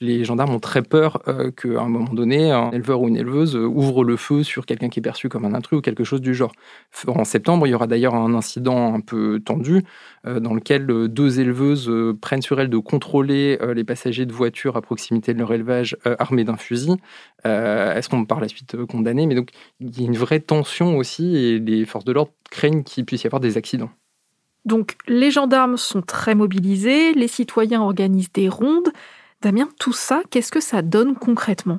les 0.00 0.24
gendarmes 0.24 0.54
ont 0.54 0.60
très 0.60 0.82
peur 0.82 1.20
euh, 1.28 1.50
qu'à 1.50 1.82
un 1.82 1.88
moment 1.88 2.12
donné, 2.14 2.50
un 2.50 2.70
éleveur 2.70 3.02
ou 3.02 3.08
une 3.08 3.16
éleveuse 3.16 3.54
euh, 3.54 3.66
ouvre 3.66 4.02
le 4.02 4.16
feu 4.16 4.42
sur 4.42 4.64
quelqu'un 4.64 4.88
qui 4.88 5.00
est 5.00 5.02
perçu 5.02 5.28
comme 5.28 5.44
un 5.44 5.52
intrus 5.52 5.78
ou 5.78 5.82
quelque 5.82 6.04
chose 6.04 6.22
du 6.22 6.34
genre. 6.34 6.52
En 7.06 7.24
septembre, 7.24 7.66
il 7.66 7.70
y 7.70 7.74
aura 7.74 7.86
d'ailleurs 7.86 8.14
un 8.14 8.34
incident 8.34 8.94
un 8.94 9.00
peu 9.00 9.40
tendu 9.44 9.82
euh, 10.26 10.40
dans 10.40 10.54
lequel 10.54 10.86
deux 10.86 11.40
éleveuses 11.40 11.90
prennent 12.20 12.42
sur 12.42 12.60
elles 12.60 12.70
de 12.70 12.78
contrôler 12.78 13.58
les 13.74 13.84
passagers 13.84 14.26
de 14.26 14.32
voitures 14.32 14.76
à 14.76 14.82
proximité 14.82 15.34
de 15.34 15.38
leur 15.38 15.52
élevage 15.52 15.96
armés 16.18 16.44
d'un 16.44 16.56
fusil. 16.56 16.96
elles 17.44 18.02
seront 18.02 18.24
par 18.24 18.40
la 18.40 18.48
suite 18.48 18.76
condamnées, 18.86 19.26
mais 19.26 19.34
donc 19.34 19.50
il 19.80 19.98
y 19.98 20.02
a 20.02 20.06
une 20.06 20.16
vraie 20.16 20.40
tension 20.40 20.96
aussi 20.96 21.36
et 21.36 21.58
les 21.58 21.84
forces 21.84 22.04
de 22.04 22.12
l'ordre 22.12 22.32
craignent 22.50 22.82
qu'il 22.82 23.04
puisse 23.04 23.24
y 23.24 23.26
avoir 23.26 23.40
des 23.40 23.56
accidents. 23.56 23.90
Donc 24.64 24.96
les 25.06 25.30
gendarmes 25.30 25.76
sont 25.76 26.02
très 26.02 26.34
mobilisés, 26.34 27.12
les 27.14 27.28
citoyens 27.28 27.82
organisent 27.82 28.32
des 28.32 28.48
rondes. 28.48 28.90
Damien, 29.42 29.70
tout 29.78 29.94
ça, 29.94 30.20
qu'est-ce 30.28 30.52
que 30.52 30.60
ça 30.60 30.82
donne 30.82 31.14
concrètement? 31.14 31.78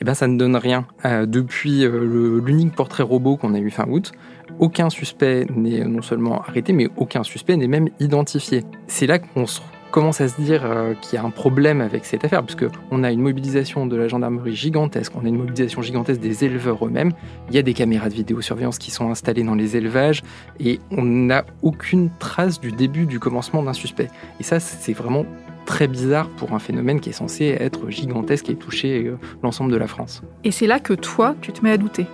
Eh 0.00 0.04
bien, 0.06 0.14
ça 0.14 0.26
ne 0.26 0.38
donne 0.38 0.56
rien. 0.56 0.86
Euh, 1.04 1.26
depuis 1.26 1.84
euh, 1.84 2.40
l'unique 2.42 2.74
portrait 2.74 3.02
robot 3.02 3.36
qu'on 3.36 3.52
a 3.52 3.58
eu 3.58 3.70
fin 3.70 3.86
août, 3.90 4.12
aucun 4.58 4.88
suspect 4.88 5.44
n'est 5.54 5.84
non 5.84 6.00
seulement 6.00 6.40
arrêté, 6.40 6.72
mais 6.72 6.88
aucun 6.96 7.24
suspect 7.24 7.58
n'est 7.58 7.68
même 7.68 7.90
identifié. 8.00 8.64
C'est 8.86 9.06
là 9.06 9.18
qu'on 9.18 9.44
se 9.44 9.60
commence 9.90 10.20
à 10.20 10.28
se 10.28 10.40
dire 10.40 10.64
euh, 10.64 10.94
qu'il 10.94 11.16
y 11.16 11.18
a 11.18 11.24
un 11.24 11.30
problème 11.30 11.80
avec 11.80 12.04
cette 12.04 12.24
affaire, 12.24 12.42
puisque 12.44 12.66
on 12.90 13.04
a 13.04 13.10
une 13.10 13.20
mobilisation 13.20 13.86
de 13.86 13.96
la 13.96 14.08
gendarmerie 14.08 14.54
gigantesque, 14.54 15.12
on 15.16 15.24
a 15.24 15.28
une 15.28 15.38
mobilisation 15.38 15.82
gigantesque 15.82 16.20
des 16.20 16.44
éleveurs 16.44 16.86
eux-mêmes, 16.86 17.12
il 17.48 17.54
y 17.54 17.58
a 17.58 17.62
des 17.62 17.74
caméras 17.74 18.08
de 18.08 18.14
vidéosurveillance 18.14 18.78
qui 18.78 18.90
sont 18.90 19.10
installées 19.10 19.44
dans 19.44 19.54
les 19.54 19.76
élevages, 19.76 20.22
et 20.60 20.80
on 20.90 21.02
n'a 21.02 21.44
aucune 21.62 22.10
trace 22.18 22.60
du 22.60 22.72
début 22.72 23.06
du 23.06 23.18
commencement 23.18 23.62
d'un 23.62 23.72
suspect. 23.72 24.08
Et 24.40 24.42
ça, 24.42 24.60
c'est 24.60 24.92
vraiment 24.92 25.24
très 25.64 25.86
bizarre 25.86 26.30
pour 26.30 26.52
un 26.52 26.58
phénomène 26.58 27.00
qui 27.00 27.10
est 27.10 27.12
censé 27.12 27.56
être 27.60 27.90
gigantesque 27.90 28.48
et 28.48 28.56
toucher 28.56 29.04
euh, 29.06 29.18
l'ensemble 29.42 29.70
de 29.70 29.76
la 29.76 29.86
France. 29.86 30.22
Et 30.44 30.50
c'est 30.50 30.66
là 30.66 30.80
que 30.80 30.94
toi, 30.94 31.34
tu 31.42 31.52
te 31.52 31.62
mets 31.62 31.72
à 31.72 31.76
douter. 31.76 32.06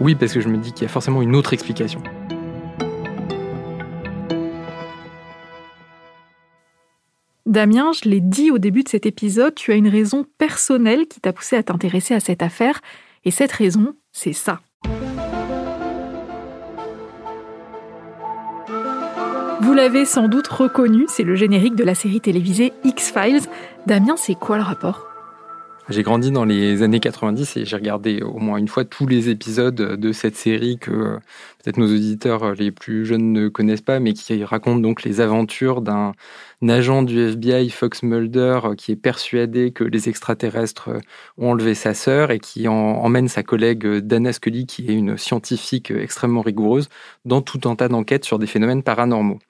Oui, 0.00 0.14
parce 0.14 0.32
que 0.32 0.40
je 0.40 0.48
me 0.48 0.58
dis 0.58 0.72
qu'il 0.72 0.82
y 0.82 0.86
a 0.86 0.88
forcément 0.88 1.22
une 1.22 1.34
autre 1.34 1.52
explication. 1.52 2.02
Damien, 7.50 7.90
je 7.90 8.08
l'ai 8.08 8.20
dit 8.20 8.52
au 8.52 8.58
début 8.58 8.84
de 8.84 8.88
cet 8.88 9.06
épisode, 9.06 9.56
tu 9.56 9.72
as 9.72 9.74
une 9.74 9.88
raison 9.88 10.24
personnelle 10.38 11.08
qui 11.08 11.18
t'a 11.18 11.32
poussé 11.32 11.56
à 11.56 11.64
t'intéresser 11.64 12.14
à 12.14 12.20
cette 12.20 12.44
affaire, 12.44 12.80
et 13.24 13.32
cette 13.32 13.50
raison, 13.50 13.96
c'est 14.12 14.32
ça. 14.32 14.60
Vous 19.60 19.74
l'avez 19.74 20.04
sans 20.04 20.28
doute 20.28 20.46
reconnu, 20.46 21.06
c'est 21.08 21.24
le 21.24 21.34
générique 21.34 21.74
de 21.74 21.82
la 21.82 21.96
série 21.96 22.20
télévisée 22.20 22.72
X-Files. 22.84 23.40
Damien, 23.84 24.14
c'est 24.16 24.36
quoi 24.36 24.56
le 24.56 24.62
rapport? 24.62 25.09
J'ai 25.90 26.02
grandi 26.04 26.30
dans 26.30 26.44
les 26.44 26.82
années 26.82 27.00
90 27.00 27.56
et 27.56 27.64
j'ai 27.64 27.76
regardé 27.76 28.22
au 28.22 28.38
moins 28.38 28.58
une 28.58 28.68
fois 28.68 28.84
tous 28.84 29.06
les 29.06 29.28
épisodes 29.28 29.74
de 29.74 30.12
cette 30.12 30.36
série 30.36 30.78
que 30.78 30.90
euh, 30.92 31.18
peut-être 31.62 31.78
nos 31.78 31.86
auditeurs 31.92 32.54
les 32.54 32.70
plus 32.70 33.04
jeunes 33.04 33.32
ne 33.32 33.48
connaissent 33.48 33.80
pas, 33.80 33.98
mais 33.98 34.12
qui 34.12 34.44
raconte 34.44 34.82
donc 34.82 35.02
les 35.02 35.20
aventures 35.20 35.82
d'un 35.82 36.12
agent 36.68 37.02
du 37.02 37.18
FBI, 37.20 37.70
Fox 37.70 38.04
Mulder, 38.04 38.60
euh, 38.64 38.74
qui 38.76 38.92
est 38.92 38.96
persuadé 38.96 39.72
que 39.72 39.82
les 39.82 40.08
extraterrestres 40.08 40.90
euh, 40.90 41.00
ont 41.38 41.50
enlevé 41.50 41.74
sa 41.74 41.92
sœur 41.92 42.30
et 42.30 42.38
qui 42.38 42.68
emmène 42.68 43.28
sa 43.28 43.42
collègue 43.42 43.86
Dana 43.86 44.32
Scully, 44.32 44.66
qui 44.66 44.86
est 44.88 44.94
une 44.94 45.18
scientifique 45.18 45.90
extrêmement 45.90 46.42
rigoureuse, 46.42 46.88
dans 47.24 47.42
tout 47.42 47.68
un 47.68 47.74
tas 47.74 47.88
d'enquêtes 47.88 48.24
sur 48.24 48.38
des 48.38 48.46
phénomènes 48.46 48.84
paranormaux. 48.84 49.40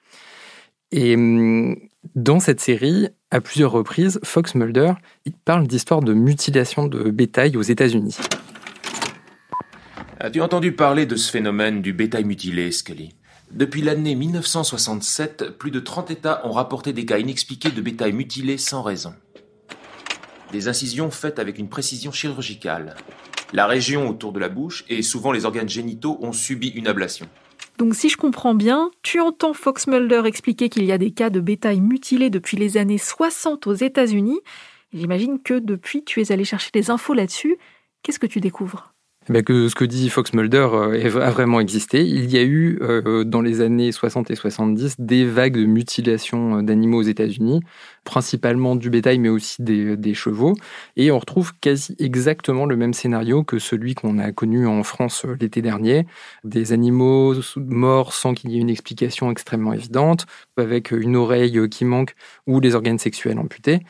Et 0.91 1.15
hum, 1.15 1.77
dans 2.15 2.39
cette 2.39 2.59
série, 2.61 3.09
À 3.33 3.39
plusieurs 3.39 3.71
reprises, 3.71 4.19
Fox 4.25 4.55
Mulder 4.55 4.91
parle 5.45 5.65
d'histoires 5.65 6.01
de 6.01 6.13
mutilation 6.13 6.87
de 6.87 7.09
bétail 7.11 7.55
aux 7.55 7.61
États-Unis. 7.61 8.17
As-tu 10.19 10.41
entendu 10.41 10.73
parler 10.73 11.05
de 11.05 11.15
ce 11.15 11.31
phénomène 11.31 11.81
du 11.81 11.93
bétail 11.93 12.25
mutilé, 12.25 12.73
Scully? 12.73 13.15
Depuis 13.51 13.81
l'année 13.81 14.15
1967, 14.15 15.57
plus 15.57 15.71
de 15.71 15.79
30 15.79 16.11
États 16.11 16.45
ont 16.45 16.51
rapporté 16.51 16.91
des 16.91 17.05
cas 17.05 17.19
inexpliqués 17.19 17.71
de 17.71 17.81
bétail 17.81 18.11
mutilé 18.11 18.57
sans 18.57 18.81
raison. 18.81 19.13
Des 20.51 20.67
incisions 20.67 21.09
faites 21.09 21.39
avec 21.39 21.57
une 21.57 21.69
précision 21.69 22.11
chirurgicale. 22.11 22.95
La 23.53 23.65
région 23.65 24.09
autour 24.09 24.33
de 24.33 24.39
la 24.39 24.49
bouche 24.49 24.83
et 24.89 25.01
souvent 25.01 25.31
les 25.31 25.45
organes 25.45 25.69
génitaux 25.69 26.17
ont 26.21 26.33
subi 26.33 26.67
une 26.67 26.87
ablation. 26.87 27.27
Donc 27.81 27.95
si 27.95 28.09
je 28.09 28.17
comprends 28.17 28.53
bien, 28.53 28.91
tu 29.01 29.19
entends 29.19 29.55
Fox 29.55 29.87
Mulder 29.87 30.21
expliquer 30.25 30.69
qu'il 30.69 30.85
y 30.85 30.91
a 30.91 30.99
des 30.99 31.09
cas 31.09 31.31
de 31.31 31.39
bétail 31.39 31.81
mutilé 31.81 32.29
depuis 32.29 32.55
les 32.55 32.77
années 32.77 32.99
60 32.99 33.65
aux 33.65 33.73
États-Unis. 33.73 34.39
J'imagine 34.93 35.41
que 35.41 35.57
depuis, 35.57 36.03
tu 36.03 36.21
es 36.21 36.31
allé 36.31 36.45
chercher 36.45 36.69
des 36.71 36.91
infos 36.91 37.15
là-dessus. 37.15 37.57
Qu'est-ce 38.03 38.19
que 38.19 38.27
tu 38.27 38.39
découvres? 38.39 38.90
Eh 39.29 39.33
ben, 39.33 39.43
que 39.43 39.67
ce 39.67 39.75
que 39.75 39.85
dit 39.85 40.09
Fox 40.09 40.33
Mulder 40.33 40.67
euh, 40.73 41.21
a 41.21 41.29
vraiment 41.29 41.59
existé. 41.59 42.03
Il 42.03 42.31
y 42.31 42.39
a 42.39 42.41
eu, 42.41 42.79
euh, 42.81 43.23
dans 43.23 43.41
les 43.41 43.61
années 43.61 43.91
60 43.91 44.31
et 44.31 44.35
70, 44.35 44.95
des 44.97 45.25
vagues 45.25 45.57
de 45.57 45.65
mutilation 45.65 46.57
euh, 46.57 46.61
d'animaux 46.63 46.97
aux 46.97 47.03
États-Unis, 47.03 47.61
principalement 48.03 48.75
du 48.75 48.89
bétail, 48.89 49.19
mais 49.19 49.29
aussi 49.29 49.61
des, 49.61 50.13
chevaux. 50.15 50.55
Et 50.97 51.11
on 51.11 51.19
retrouve 51.19 51.53
quasi 51.59 51.95
exactement 51.99 52.65
le 52.65 52.75
même 52.75 52.95
scénario 52.95 53.43
que 53.43 53.59
celui 53.59 53.93
qu'on 53.93 54.17
a 54.17 54.31
connu 54.31 54.65
en 54.65 54.81
France 54.81 55.23
l'été 55.39 55.61
dernier. 55.61 56.07
Des 56.43 56.73
animaux 56.73 57.35
morts 57.57 58.13
sans 58.13 58.33
qu'il 58.33 58.49
y 58.49 58.57
ait 58.57 58.59
une 58.59 58.71
explication 58.71 59.29
extrêmement 59.29 59.73
évidente, 59.73 60.25
avec 60.57 60.89
une 60.89 61.15
oreille 61.15 61.69
qui 61.69 61.85
manque 61.85 62.15
ou 62.47 62.59
les 62.59 62.73
organes 62.73 62.97
sexuels 62.97 63.37
amputés. 63.37 63.81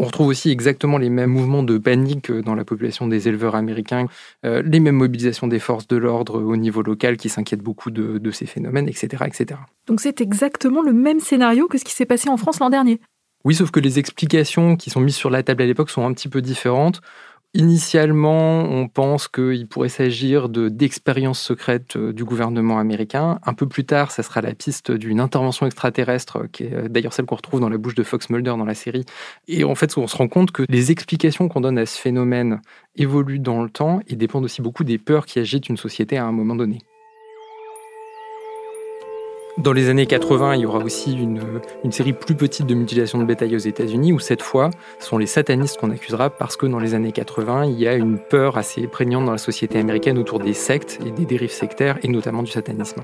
On 0.00 0.04
retrouve 0.04 0.28
aussi 0.28 0.50
exactement 0.50 0.96
les 0.96 1.10
mêmes 1.10 1.30
mouvements 1.30 1.64
de 1.64 1.76
panique 1.76 2.30
dans 2.30 2.54
la 2.54 2.64
population 2.64 3.08
des 3.08 3.26
éleveurs 3.26 3.56
américains, 3.56 4.06
euh, 4.44 4.62
les 4.64 4.78
mêmes 4.78 4.94
mobilisations 4.94 5.48
des 5.48 5.58
forces 5.58 5.88
de 5.88 5.96
l'ordre 5.96 6.40
au 6.40 6.56
niveau 6.56 6.82
local 6.82 7.16
qui 7.16 7.28
s'inquiètent 7.28 7.62
beaucoup 7.62 7.90
de, 7.90 8.30
ces 8.30 8.46
phénomènes, 8.46 8.88
etc., 8.88 9.24
etc. 9.26 9.60
Donc 9.86 10.00
c'est 10.00 10.20
exactement 10.20 10.82
le 10.82 10.92
même 10.92 11.18
scénario 11.18 11.66
que 11.66 11.78
ce 11.78 11.84
qui 11.84 11.92
s'est 11.92 12.06
passé 12.06 12.28
en 12.28 12.36
France 12.36 12.60
l'an 12.60 12.70
dernier. 12.70 13.00
Oui, 13.44 13.54
sauf 13.54 13.70
que 13.70 13.80
les 13.80 13.98
explications 13.98 14.76
qui 14.76 14.90
sont 14.90 15.00
mises 15.00 15.16
sur 15.16 15.30
la 15.30 15.42
table 15.42 15.62
à 15.62 15.66
l'époque 15.66 15.90
sont 15.90 16.04
un 16.04 16.12
petit 16.12 16.28
peu 16.28 16.42
différentes. 16.42 17.00
Initialement, 17.54 18.64
on 18.64 18.88
pense 18.88 19.26
qu'il 19.26 19.66
pourrait 19.68 19.88
s'agir 19.88 20.50
de 20.50 20.68
d'expériences 20.68 21.40
secrètes 21.40 21.96
euh, 21.96 22.12
du 22.12 22.22
gouvernement 22.22 22.78
américain. 22.78 23.38
Un 23.42 23.54
peu 23.54 23.66
plus 23.66 23.86
tard, 23.86 24.10
ça 24.10 24.22
sera 24.22 24.42
la 24.42 24.54
piste 24.54 24.92
d'une 24.92 25.18
intervention 25.18 25.64
extraterrestre, 25.64 26.46
qui 26.52 26.64
est 26.64 26.74
euh, 26.74 26.88
d'ailleurs 26.88 27.14
celle 27.14 27.24
qu'on 27.24 27.36
retrouve 27.36 27.60
dans 27.60 27.70
la 27.70 27.78
bouche 27.78 27.94
de 27.94 28.02
Fox 28.02 28.28
Mulder 28.28 28.50
dans 28.50 28.66
la 28.66 28.74
série. 28.74 29.06
Et 29.48 29.64
en 29.64 29.74
fait, 29.74 29.96
on 29.96 30.06
se 30.06 30.16
rend 30.16 30.28
compte 30.28 30.52
que 30.52 30.64
les 30.68 30.90
explications 30.90 31.48
qu'on 31.48 31.62
donne 31.62 31.78
à 31.78 31.86
ce 31.86 31.98
phénomène 31.98 32.60
évoluent 32.96 33.38
dans 33.38 33.62
le 33.62 33.70
temps 33.70 34.00
et 34.08 34.16
dépendent 34.16 34.44
aussi 34.44 34.60
beaucoup 34.60 34.84
des 34.84 34.98
peurs 34.98 35.24
qui 35.24 35.38
agitent 35.38 35.70
une 35.70 35.78
société 35.78 36.18
à 36.18 36.26
un 36.26 36.32
moment 36.32 36.54
donné. 36.54 36.82
Dans 39.58 39.72
les 39.72 39.88
années 39.88 40.06
80, 40.06 40.54
il 40.54 40.60
y 40.60 40.66
aura 40.66 40.78
aussi 40.78 41.12
une, 41.14 41.40
série 41.90 42.12
plus 42.12 42.36
petite 42.36 42.64
de 42.64 42.74
mutilations 42.76 43.18
de 43.18 43.24
bétail 43.24 43.56
aux 43.56 43.58
États-Unis, 43.58 44.12
où 44.12 44.20
cette 44.20 44.40
fois, 44.40 44.70
ce 45.00 45.08
sont 45.08 45.18
les 45.18 45.26
satanistes 45.26 45.80
qu'on 45.80 45.90
accusera 45.90 46.30
parce 46.30 46.56
que 46.56 46.66
dans 46.66 46.78
les 46.78 46.94
années 46.94 47.10
80, 47.10 47.64
il 47.64 47.72
y 47.72 47.88
a 47.88 47.94
une 47.94 48.20
peur 48.20 48.56
assez 48.56 48.86
prégnante 48.86 49.24
dans 49.24 49.32
la 49.32 49.38
société 49.38 49.80
américaine 49.80 50.16
autour 50.16 50.38
des 50.38 50.54
sectes 50.54 51.00
et 51.04 51.10
des 51.10 51.24
dérives 51.24 51.50
sectaires, 51.50 51.98
et 52.04 52.08
notamment 52.08 52.44
du 52.44 52.52
satanisme. 52.52 53.02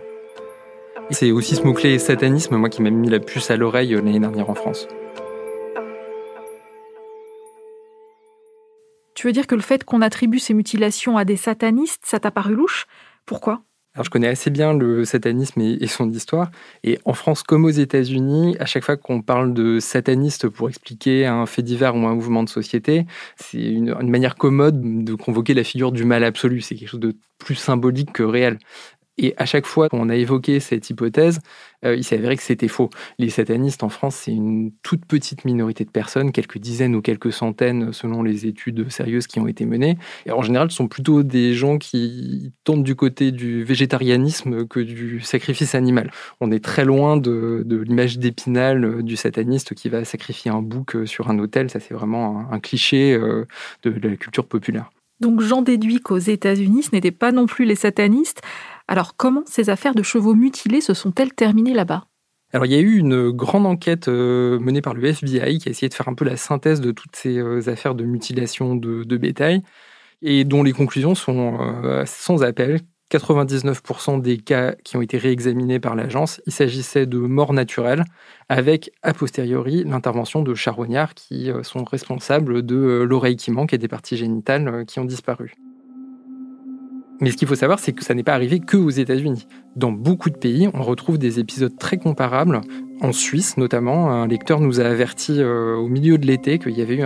C'est 1.11 1.33
aussi 1.33 1.57
ce 1.57 1.65
mot-clé 1.65 1.99
satanisme, 1.99 2.57
moi, 2.57 2.69
qui 2.69 2.83
m'a 2.83 2.91
mis 2.91 3.11
la 3.11 3.19
puce 3.19 3.51
à 3.51 3.57
l'oreille 3.57 3.93
euh, 3.93 4.01
l'année 4.01 4.21
dernière 4.21 4.49
en 4.49 4.55
France. 4.55 4.87
Tu 9.17 9.27
veux 9.27 9.33
dire 9.33 9.49
que 9.49 9.57
le 9.57 9.61
fait 9.61 9.83
qu'on 9.83 10.03
attribue 10.03 10.39
ces 10.39 10.55
mutilations 10.55 11.17
à 11.17 11.25
des 11.25 11.37
satanistes, 11.37 12.03
ça 12.05 12.21
t'a 12.21 12.31
paru 12.31 12.55
louche? 12.55 12.87
Pourquoi? 13.27 13.63
Alors, 13.95 14.05
je 14.05 14.11
connais 14.11 14.27
assez 14.27 14.51
bien 14.51 14.75
le 14.75 15.05
satanisme 15.05 15.61
et, 15.61 15.87
son 15.87 16.11
histoire. 16.11 16.51
Et 16.83 16.99
en 17.05 17.13
France, 17.13 17.45
comme 17.45 17.65
aux 17.65 17.71
États-Unis, 17.71 18.57
à 18.59 18.67
chaque 18.67 18.83
fois 18.83 18.97
qu'on 18.97 19.23
parle 19.23 19.55
de 19.55 19.79
sataniste 19.79 20.49
pour 20.49 20.69
expliquer 20.69 21.27
un 21.27 21.47
fait 21.47 21.63
divers 21.63 21.95
ou 21.95 22.05
un 22.05 22.15
mouvement 22.17 22.43
de 22.43 22.49
société, 22.49 23.07
c'est 23.37 23.59
une, 23.59 23.91
une, 24.01 24.11
manière 24.11 24.35
commode 24.35 25.05
de 25.05 25.15
convoquer 25.15 25.55
la 25.55 25.63
figure 25.63 25.93
du 25.93 26.05
mal 26.05 26.25
absolu. 26.25 26.61
C'est 26.61 26.75
quelque 26.75 26.89
chose 26.89 26.99
de 26.99 27.15
plus 27.39 27.55
symbolique 27.55 28.13
que 28.13 28.25
réel. 28.25 28.59
Et 29.17 29.35
à 29.37 29.47
chaque 29.47 29.67
fois 29.67 29.89
qu'on 29.89 30.09
a 30.09 30.17
évoqué 30.17 30.59
cette 30.59 30.91
hypothèse, 30.91 31.39
euh, 31.85 31.95
il 31.95 32.03
s'est 32.03 32.17
avéré 32.17 32.37
que 32.37 32.43
c'était 32.43 32.69
faux. 32.69 32.91
Les 33.19 33.29
satanistes 33.29 33.85
en 33.85 33.89
France, 33.89 34.17
c'est 34.17 34.33
une 34.33 34.73
toute 34.83 35.05
petite 35.07 35.45
minorité 35.45 35.85
de 35.85 35.91
personnes, 35.91 36.33
quelques 36.33 36.59
dizaines 36.59 36.97
ou 36.97 37.03
quelques 37.03 37.33
centaines 37.33 37.93
selon 37.93 38.23
les 38.23 38.47
études 38.47 38.91
sérieuses 38.91 39.27
qui 39.27 39.39
ont 39.39 39.47
été 39.47 39.67
menées. 39.67 39.97
Et 40.27 40.33
en 40.33 40.43
général, 40.43 40.71
ce 40.71 40.77
sont 40.77 40.89
plutôt 40.89 41.23
des 41.23 41.55
gens 41.55 41.79
qui 41.79 42.53
tournent 42.65 42.83
du 42.83 42.97
côté 42.97 43.31
du 43.31 43.63
végétarianisme 43.63 44.67
que 44.67 44.81
du 44.81 45.21
sacrifice 45.21 45.75
animal. 45.75 46.11
On 46.41 46.51
est 46.51 46.65
très 46.65 46.85
loin 46.85 47.17
de, 47.17 47.65
l'image 47.87 48.19
d'épinal 48.19 49.03
du 49.03 49.17
sataniste 49.17 49.75
qui 49.75 49.89
va 49.89 50.05
sacrifier 50.05 50.51
un 50.51 50.63
bouc 50.63 50.97
sur 51.07 51.31
un 51.31 51.39
hôtel. 51.39 51.71
Ça, 51.71 51.79
c'est 51.79 51.95
vraiment 51.95 52.51
un, 52.51 52.59
cliché 52.59 53.13
euh, 53.13 53.45
de 53.85 54.09
la 54.09 54.17
culture 54.17 54.47
populaire. 54.47 54.91
Donc 55.21 55.41
j'en 55.41 55.63
déduis 55.63 56.01
qu'aux 56.01 56.19
États-Unis, 56.19 56.85
ce 56.85 56.91
n'étaient 56.93 57.11
pas 57.11 57.33
non 57.33 57.47
plus 57.47 57.65
les 57.65 57.77
satanistes. 57.77 58.43
Alors 58.89 59.17
comment 59.17 59.43
ces 59.47 59.71
affaires 59.71 59.95
de 59.95 60.03
chevaux 60.03 60.35
mutilés 60.35 60.81
se 60.81 60.95
sont-elles 60.95 61.33
terminées 61.33 61.75
là-bas? 61.75 62.05
Alors, 62.55 62.67
il 62.67 62.73
y 62.73 62.77
a 62.77 62.79
eu 62.79 62.99
une 62.99 63.31
grande 63.33 63.67
enquête 63.67 64.07
euh, 64.07 64.61
menée 64.61 64.81
par 64.81 64.95
le 64.95 65.05
FBI 65.05 65.59
qui 65.59 65.69
a 65.69 65.73
essayé 65.73 65.89
de 65.89 65.95
faire 65.95 66.07
un 66.07 66.15
peu 66.15 66.25
la 66.25 66.37
synthèse 66.37 66.81
de 66.81 66.93
toutes 66.93 67.17
ces 67.17 67.37
euh, 67.37 67.69
affaires 67.69 67.97
de 67.97 68.05
mutilation 68.05 68.77
de, 68.77 69.17
bétail 69.17 69.65
et 70.23 70.45
dont 70.45 70.63
les 70.63 70.73
conclusions 70.73 71.17
sont 71.17 71.59
euh, 71.61 72.05
sans 72.07 72.45
appel. 72.45 72.81
99% 73.11 74.21
des 74.21 74.39
cas 74.39 74.77
qui 74.85 74.97
ont 74.97 75.03
été 75.03 75.19
réexaminés 75.19 75.81
par 75.81 75.97
l'agence, 75.97 76.41
il 76.47 76.53
s'agissait 76.53 77.07
de 77.07 77.19
morts 77.19 77.53
naturelles, 77.53 78.05
avec 78.49 78.93
a 79.03 79.13
posteriori 79.13 79.83
l'intervention 79.85 80.43
de 80.43 80.55
charognards 80.55 81.15
qui 81.15 81.51
sont 81.63 81.85
responsables 81.85 82.65
de 82.65 83.05
l'oreille 83.09 83.37
qui 83.37 83.51
manque 83.51 83.73
et 83.73 83.79
des 83.79 83.89
parties 83.89 84.17
génitales 84.17 84.85
qui 84.87 85.01
ont 85.01 85.05
disparu. 85.05 85.55
Mais 87.21 87.31
ce 87.31 87.37
qu'il 87.37 87.47
faut 87.47 87.55
savoir, 87.55 87.79
c'est 87.79 87.93
que 87.93 88.05
ça 88.05 88.15
n'est 88.15 88.23
pas 88.23 88.35
arrivé 88.35 88.61
que 88.61 88.77
aux 88.77 88.91
États-Unis. 88.91 89.47
Dans 89.77 89.93
beaucoup 89.93 90.31
de 90.31 90.37
pays, 90.37 90.69
on 90.75 90.83
retrouve 90.83 91.19
des 91.19 91.39
épisodes 91.39 91.77
très 91.79 91.97
comparables. 91.97 92.61
En 93.01 93.13
Suisse, 93.13 93.57
notamment, 93.57 94.11
un 94.11 94.27
lecteur 94.27 94.61
nous 94.61 94.81
a 94.81 94.85
averti 94.85 95.35
euh, 95.39 95.77
au 95.77 95.89
milieu 95.89 96.17
de 96.17 96.27
l'été 96.27 96.59
qu'il 96.59 96.77
y 96.77 96.83
avait 96.83 96.97
eu 96.97 97.05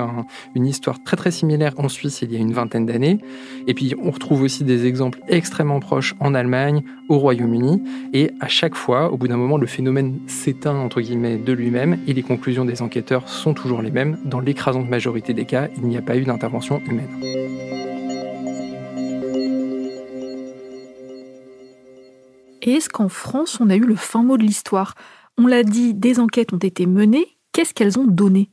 une 0.54 0.66
histoire 0.66 1.02
très 1.02 1.16
très 1.16 1.30
similaire 1.30 1.72
en 1.78 1.88
Suisse 1.88 2.20
il 2.22 2.32
y 2.32 2.36
a 2.36 2.38
une 2.38 2.52
vingtaine 2.52 2.86
d'années. 2.86 3.18
Et 3.66 3.74
puis, 3.74 3.94
on 4.02 4.10
retrouve 4.10 4.42
aussi 4.42 4.64
des 4.64 4.86
exemples 4.86 5.20
extrêmement 5.28 5.80
proches 5.80 6.14
en 6.20 6.34
Allemagne, 6.34 6.82
au 7.08 7.18
Royaume-Uni. 7.18 7.82
Et 8.12 8.30
à 8.40 8.48
chaque 8.48 8.74
fois, 8.74 9.12
au 9.12 9.16
bout 9.16 9.28
d'un 9.28 9.36
moment, 9.36 9.56
le 9.56 9.66
phénomène 9.66 10.18
s'éteint 10.26 10.76
entre 10.76 11.00
guillemets 11.00 11.36
de 11.36 11.52
lui-même 11.52 11.98
et 12.06 12.12
les 12.12 12.22
conclusions 12.22 12.64
des 12.64 12.82
enquêteurs 12.82 13.28
sont 13.28 13.54
toujours 13.54 13.82
les 13.82 13.90
mêmes. 13.90 14.18
Dans 14.24 14.40
l'écrasante 14.40 14.88
majorité 14.88 15.32
des 15.34 15.44
cas, 15.44 15.68
il 15.76 15.84
n'y 15.84 15.96
a 15.96 16.02
pas 16.02 16.16
eu 16.16 16.24
d'intervention 16.24 16.80
humaine. 16.86 17.67
Et 22.68 22.72
est-ce 22.72 22.90
qu'en 22.90 23.08
France, 23.08 23.60
on 23.62 23.70
a 23.70 23.76
eu 23.76 23.86
le 23.86 23.96
fin 23.96 24.22
mot 24.22 24.36
de 24.36 24.42
l'histoire? 24.42 24.92
On 25.38 25.46
l'a 25.46 25.62
dit, 25.62 25.94
des 25.94 26.20
enquêtes 26.20 26.52
ont 26.52 26.58
été 26.58 26.84
menées. 26.84 27.38
Qu'est-ce 27.52 27.72
qu'elles 27.72 27.98
ont 27.98 28.04
donné? 28.06 28.50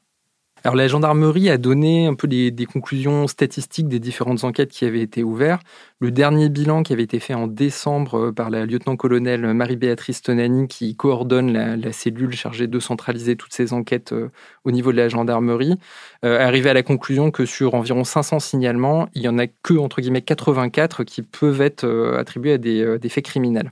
Alors 0.64 0.78
la 0.78 0.88
gendarmerie 0.88 1.50
a 1.50 1.58
donné 1.58 2.08
un 2.08 2.14
peu 2.14 2.26
des, 2.30 2.66
conclusions 2.66 3.28
statistiques 3.28 3.90
des 3.90 4.00
différentes 4.00 4.46
enquêtes 4.46 4.72
qui 4.72 4.86
avaient 4.86 5.02
été 5.02 5.22
ouvertes. 5.22 5.64
Le 6.00 6.12
dernier 6.12 6.48
bilan 6.48 6.82
qui 6.82 6.94
avait 6.94 7.04
été 7.04 7.20
fait 7.20 7.34
en 7.34 7.48
décembre 7.48 8.28
euh, 8.28 8.32
par 8.32 8.50
la 8.50 8.66
lieutenant-colonel 8.66 9.54
Marie-Béatrice 9.54 10.22
Tonani, 10.22 10.70
qui 10.70 10.96
coordonne 10.96 11.52
la, 11.52 11.92
cellule 11.92 12.34
chargée 12.36 12.68
de 12.68 12.80
centraliser 12.80 13.36
toutes 13.36 13.54
ces 13.54 13.74
enquêtes 13.74 14.14
euh, 14.14 14.30
au 14.64 14.72
niveau 14.72 14.94
de 14.94 14.98
la 14.98 15.10
gendarmerie, 15.10 15.76
euh, 16.24 16.40
arrivé 16.40 16.70
à 16.70 16.74
la 16.74 16.84
conclusion 16.84 17.32
que 17.32 17.46
sur 17.46 17.76
environ 17.76 18.06
500 18.06 18.40
signalements, 18.40 19.10
il 19.14 19.24
y 19.24 19.28
en 19.28 19.38
a 19.38 19.48
que 19.48 19.74
entre 19.74 20.00
guillemets 20.00 20.22
84 20.22 21.04
qui 21.04 21.22
peuvent 21.22 21.60
être 21.60 21.86
attribués 22.18 22.54
à 22.54 22.58
des 22.58 23.10
faits 23.10 23.26
criminels. 23.26 23.70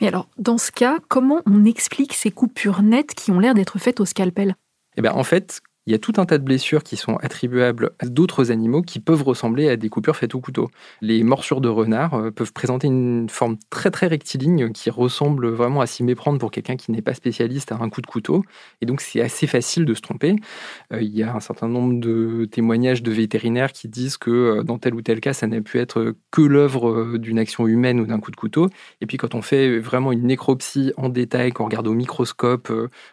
Mais 0.00 0.08
alors, 0.08 0.28
dans 0.38 0.58
ce 0.58 0.70
cas, 0.70 0.98
comment 1.08 1.42
on 1.46 1.64
explique 1.64 2.14
ces 2.14 2.30
coupures 2.30 2.82
nettes 2.82 3.14
qui 3.14 3.30
ont 3.30 3.40
l'air 3.40 3.54
d'être 3.54 3.78
faites 3.78 4.00
au 4.00 4.04
scalpel? 4.04 4.54
Eh 4.96 5.02
bien, 5.02 5.12
en 5.12 5.24
fait, 5.24 5.60
il 5.88 5.92
y 5.92 5.94
a 5.94 5.98
tout 5.98 6.12
un 6.18 6.26
tas 6.26 6.36
de 6.36 6.44
blessures 6.44 6.82
qui 6.82 6.96
sont 6.96 7.16
attribuables 7.16 7.92
à 7.98 8.04
d'autres 8.04 8.50
animaux 8.50 8.82
qui 8.82 9.00
peuvent 9.00 9.22
ressembler 9.22 9.70
à 9.70 9.76
des 9.78 9.88
coupures 9.88 10.16
faites 10.16 10.34
au 10.34 10.40
couteau. 10.40 10.70
Les 11.00 11.22
morsures 11.22 11.62
de 11.62 11.68
renard 11.70 12.12
euh, 12.12 12.30
peuvent 12.30 12.52
présenter 12.52 12.88
une 12.88 13.30
forme 13.30 13.56
très 13.70 13.90
très 13.90 14.06
rectiligne 14.06 14.70
qui 14.72 14.90
ressemble 14.90 15.48
vraiment 15.48 15.80
à 15.80 15.86
s'y 15.86 16.04
méprendre 16.04 16.38
pour 16.38 16.50
quelqu'un 16.50 16.76
qui 16.76 16.92
n'est 16.92 17.00
pas 17.00 17.14
spécialiste 17.14 17.72
à 17.72 17.76
un 17.80 17.88
coup 17.88 18.02
de 18.02 18.06
couteau. 18.06 18.44
Et 18.82 18.86
donc 18.86 19.00
c'est 19.00 19.22
assez 19.22 19.46
facile 19.46 19.86
de 19.86 19.94
se 19.94 20.02
tromper. 20.02 20.36
Euh, 20.92 21.00
il 21.00 21.16
y 21.16 21.22
a 21.22 21.34
un 21.34 21.40
certain 21.40 21.68
nombre 21.68 21.98
de 21.98 22.44
témoignages 22.44 23.02
de 23.02 23.10
vétérinaires 23.10 23.72
qui 23.72 23.88
disent 23.88 24.18
que 24.18 24.30
euh, 24.30 24.62
dans 24.64 24.76
tel 24.76 24.92
ou 24.92 25.00
tel 25.00 25.20
cas, 25.20 25.32
ça 25.32 25.46
n'a 25.46 25.62
pu 25.62 25.78
être 25.78 26.14
que 26.30 26.42
l'œuvre 26.42 27.16
d'une 27.16 27.38
action 27.38 27.66
humaine 27.66 27.98
ou 27.98 28.04
d'un 28.04 28.20
coup 28.20 28.30
de 28.30 28.36
couteau. 28.36 28.68
Et 29.00 29.06
puis 29.06 29.16
quand 29.16 29.34
on 29.34 29.40
fait 29.40 29.78
vraiment 29.78 30.12
une 30.12 30.26
nécropsie 30.26 30.92
en 30.98 31.08
détail, 31.08 31.52
qu'on 31.52 31.64
regarde 31.64 31.88
au 31.88 31.94
microscope 31.94 32.70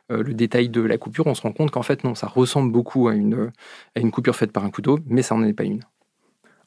le 0.10 0.34
détail 0.34 0.68
de 0.68 0.82
la 0.82 0.98
coupure, 0.98 1.28
on 1.28 1.36
se 1.36 1.42
rend 1.42 1.54
compte 1.54 1.72
qu'en 1.72 1.82
fait 1.82 2.04
non, 2.04 2.16
ça 2.16 2.28
ressemble 2.28 2.65
beaucoup 2.72 3.08
à 3.08 3.16
une, 3.16 3.52
à 3.96 4.00
une 4.00 4.12
coupure 4.12 4.36
faite 4.36 4.52
par 4.52 4.66
un 4.66 4.70
couteau, 4.70 5.00
mais 5.08 5.22
ça 5.22 5.36
n'en 5.36 5.44
est 5.44 5.54
pas 5.54 5.64
une. 5.64 5.82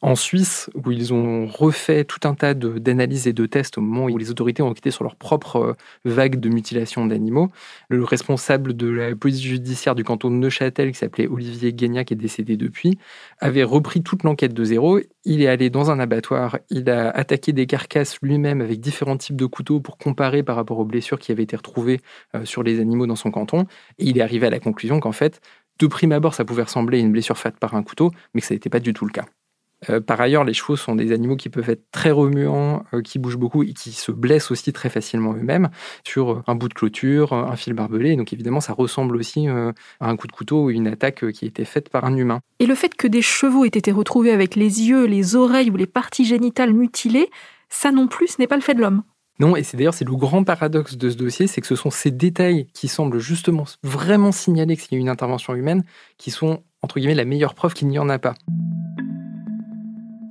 En 0.01 0.15
Suisse, 0.15 0.71
où 0.75 0.93
ils 0.93 1.13
ont 1.13 1.47
refait 1.47 2.05
tout 2.05 2.21
un 2.23 2.35
tas 2.35 2.55
d'analyses 2.55 3.27
et 3.27 3.33
de 3.33 3.47
tests 3.47 3.79
au 3.79 3.81
moment 3.81 4.05
où 4.05 4.17
les 4.17 4.31
autorités 4.31 4.63
ont 4.63 4.69
enquêté 4.69 4.93
sur 4.93 5.03
leur 5.03 5.17
propre 5.17 5.57
euh, 5.57 5.73
vague 6.05 6.39
de 6.39 6.49
mutilation 6.49 7.05
d'animaux, 7.05 7.51
le 7.89 8.05
responsable 8.05 8.77
de 8.77 8.89
la 8.89 9.17
police 9.17 9.43
judiciaire 9.43 9.97
du 9.97 10.05
canton 10.05 10.31
de 10.31 10.37
Neuchâtel, 10.37 10.93
qui 10.93 10.99
s'appelait 10.99 11.27
Olivier 11.27 11.73
Guénia, 11.73 12.05
qui 12.05 12.15
est 12.15 12.17
décédé 12.17 12.57
depuis, 12.57 12.97
avait 13.41 13.65
repris 13.65 14.01
toute 14.05 14.23
l'enquête 14.23 14.55
de 14.55 14.63
zéro. 14.63 15.01
Il 15.25 15.43
est 15.43 15.49
allé 15.49 15.69
dans 15.69 15.91
un 15.91 15.99
abattoir, 15.99 16.59
il 16.71 16.89
a 16.91 17.11
attaqué 17.11 17.53
des 17.53 17.67
carcasses 17.67 18.19
lui-même 18.23 18.61
avec 18.61 18.79
différents 18.79 19.17
types 19.17 19.37
de 19.37 19.47
couteaux 19.47 19.81
pour 19.81 19.99
comparer 19.99 20.45
par 20.45 20.55
rapport 20.55 20.79
aux 20.79 20.85
blessures 20.85 21.19
qui 21.19 21.33
avaient 21.33 21.43
été 21.43 21.57
retrouvées 21.57 22.01
euh, 22.37 22.45
sur 22.45 22.63
les 22.63 22.79
animaux 22.79 23.09
dans 23.09 23.17
son 23.17 23.33
canton. 23.33 23.67
Et 23.99 24.05
il 24.05 24.19
est 24.19 24.23
arrivé 24.23 24.47
à 24.47 24.51
la 24.51 24.61
conclusion 24.61 25.01
qu'en 25.01 25.13
fait, 25.13 25.41
de 25.79 25.87
prime 25.87 26.13
abord, 26.13 26.35
ça 26.35 26.45
pouvait 26.45 26.63
ressembler 26.63 26.99
à 26.99 27.01
une 27.01 27.13
blessure 27.13 27.39
faite 27.39 27.59
par 27.59 27.75
un 27.75 27.83
couteau, 27.83 28.11
mais 28.35 28.41
que 28.41 28.47
ça 28.47 28.55
n'était 28.55 28.71
pas 28.71 28.81
du 28.81 28.93
tout 28.93 29.05
le 29.05 29.13
cas. 29.13 29.25
Euh, 29.91 30.01
par 30.01 30.21
ailleurs, 30.21 30.45
les 30.45 30.55
chevaux 30.55 30.77
sont 30.77 30.97
des 30.97 31.13
animaux 31.13 31.37
qui 31.37 31.49
peuvent 31.49 31.71
être 31.71 31.85
très 31.93 32.11
remuants, 32.11 32.85
euh, 32.93 33.03
qui 33.03 33.19
bougent 33.19 33.37
beaucoup 33.37 33.63
et 33.63 33.73
qui 33.73 33.93
se 33.93 34.11
blessent 34.11 34.51
aussi 34.51 34.73
très 34.73 34.89
facilement 34.89 35.35
eux-mêmes 35.35 35.69
sur 36.05 36.33
euh, 36.33 36.43
un 36.47 36.55
bout 36.55 36.69
de 36.69 36.75
clôture, 36.75 37.33
un 37.33 37.57
fil 37.57 37.75
barbelé. 37.75 38.17
Donc 38.17 38.33
évidemment, 38.33 38.61
ça 38.61 38.73
ressemble 38.73 39.17
aussi 39.17 39.47
à 39.49 39.73
un 40.01 40.17
coup 40.17 40.27
de 40.27 40.33
couteau 40.33 40.65
ou 40.65 40.71
une 40.71 40.89
attaque 40.89 41.31
qui 41.33 41.45
a 41.45 41.49
été 41.49 41.65
faite 41.65 41.91
par 41.91 42.05
un 42.05 42.17
humain. 42.17 42.41
Et 42.59 42.67
le 42.67 42.75
fait 42.75 42.95
que 42.95 43.07
des 43.07 43.23
chevaux 43.23 43.65
aient 43.65 43.69
été 43.69 43.93
retrouvés 43.93 44.33
avec 44.33 44.57
les 44.57 44.89
yeux, 44.89 45.07
les 45.07 45.37
oreilles 45.37 45.71
ou 45.71 45.77
les 45.77 45.87
parties 45.87 46.25
génitales 46.25 46.73
mutilées, 46.73 47.31
ça 47.69 47.93
non 47.93 48.09
plus, 48.09 48.29
ce 48.29 48.37
n'est 48.41 48.47
pas 48.47 48.57
le 48.57 48.63
fait 48.63 48.75
de 48.75 48.81
l'homme. 48.81 49.03
Non, 49.41 49.55
et 49.55 49.63
c'est 49.63 49.77
d'ailleurs 49.77 49.95
c'est 49.95 50.05
le 50.05 50.17
grand 50.17 50.43
paradoxe 50.43 50.97
de 50.97 51.11
ce 51.11 51.17
dossier, 51.17 51.47
c'est 51.47 51.61
que 51.61 51.67
ce 51.67 51.77
sont 51.77 51.91
ces 51.91 52.11
détails 52.11 52.67
qui 52.75 52.89
semblent 52.89 53.21
justement 53.21 53.65
vraiment 53.83 54.33
signaler 54.33 54.77
qu'il 54.77 54.93
y 54.93 54.97
a 54.97 55.01
une 55.01 55.09
intervention 55.09 55.55
humaine 55.55 55.85
qui 56.17 56.31
sont 56.31 56.63
entre 56.83 56.99
guillemets 56.99 57.15
la 57.15 57.25
meilleure 57.25 57.55
preuve 57.55 57.75
qu'il 57.75 57.89
n'y 57.89 57.99
en 57.99 58.09
a 58.09 58.19
pas 58.19 58.35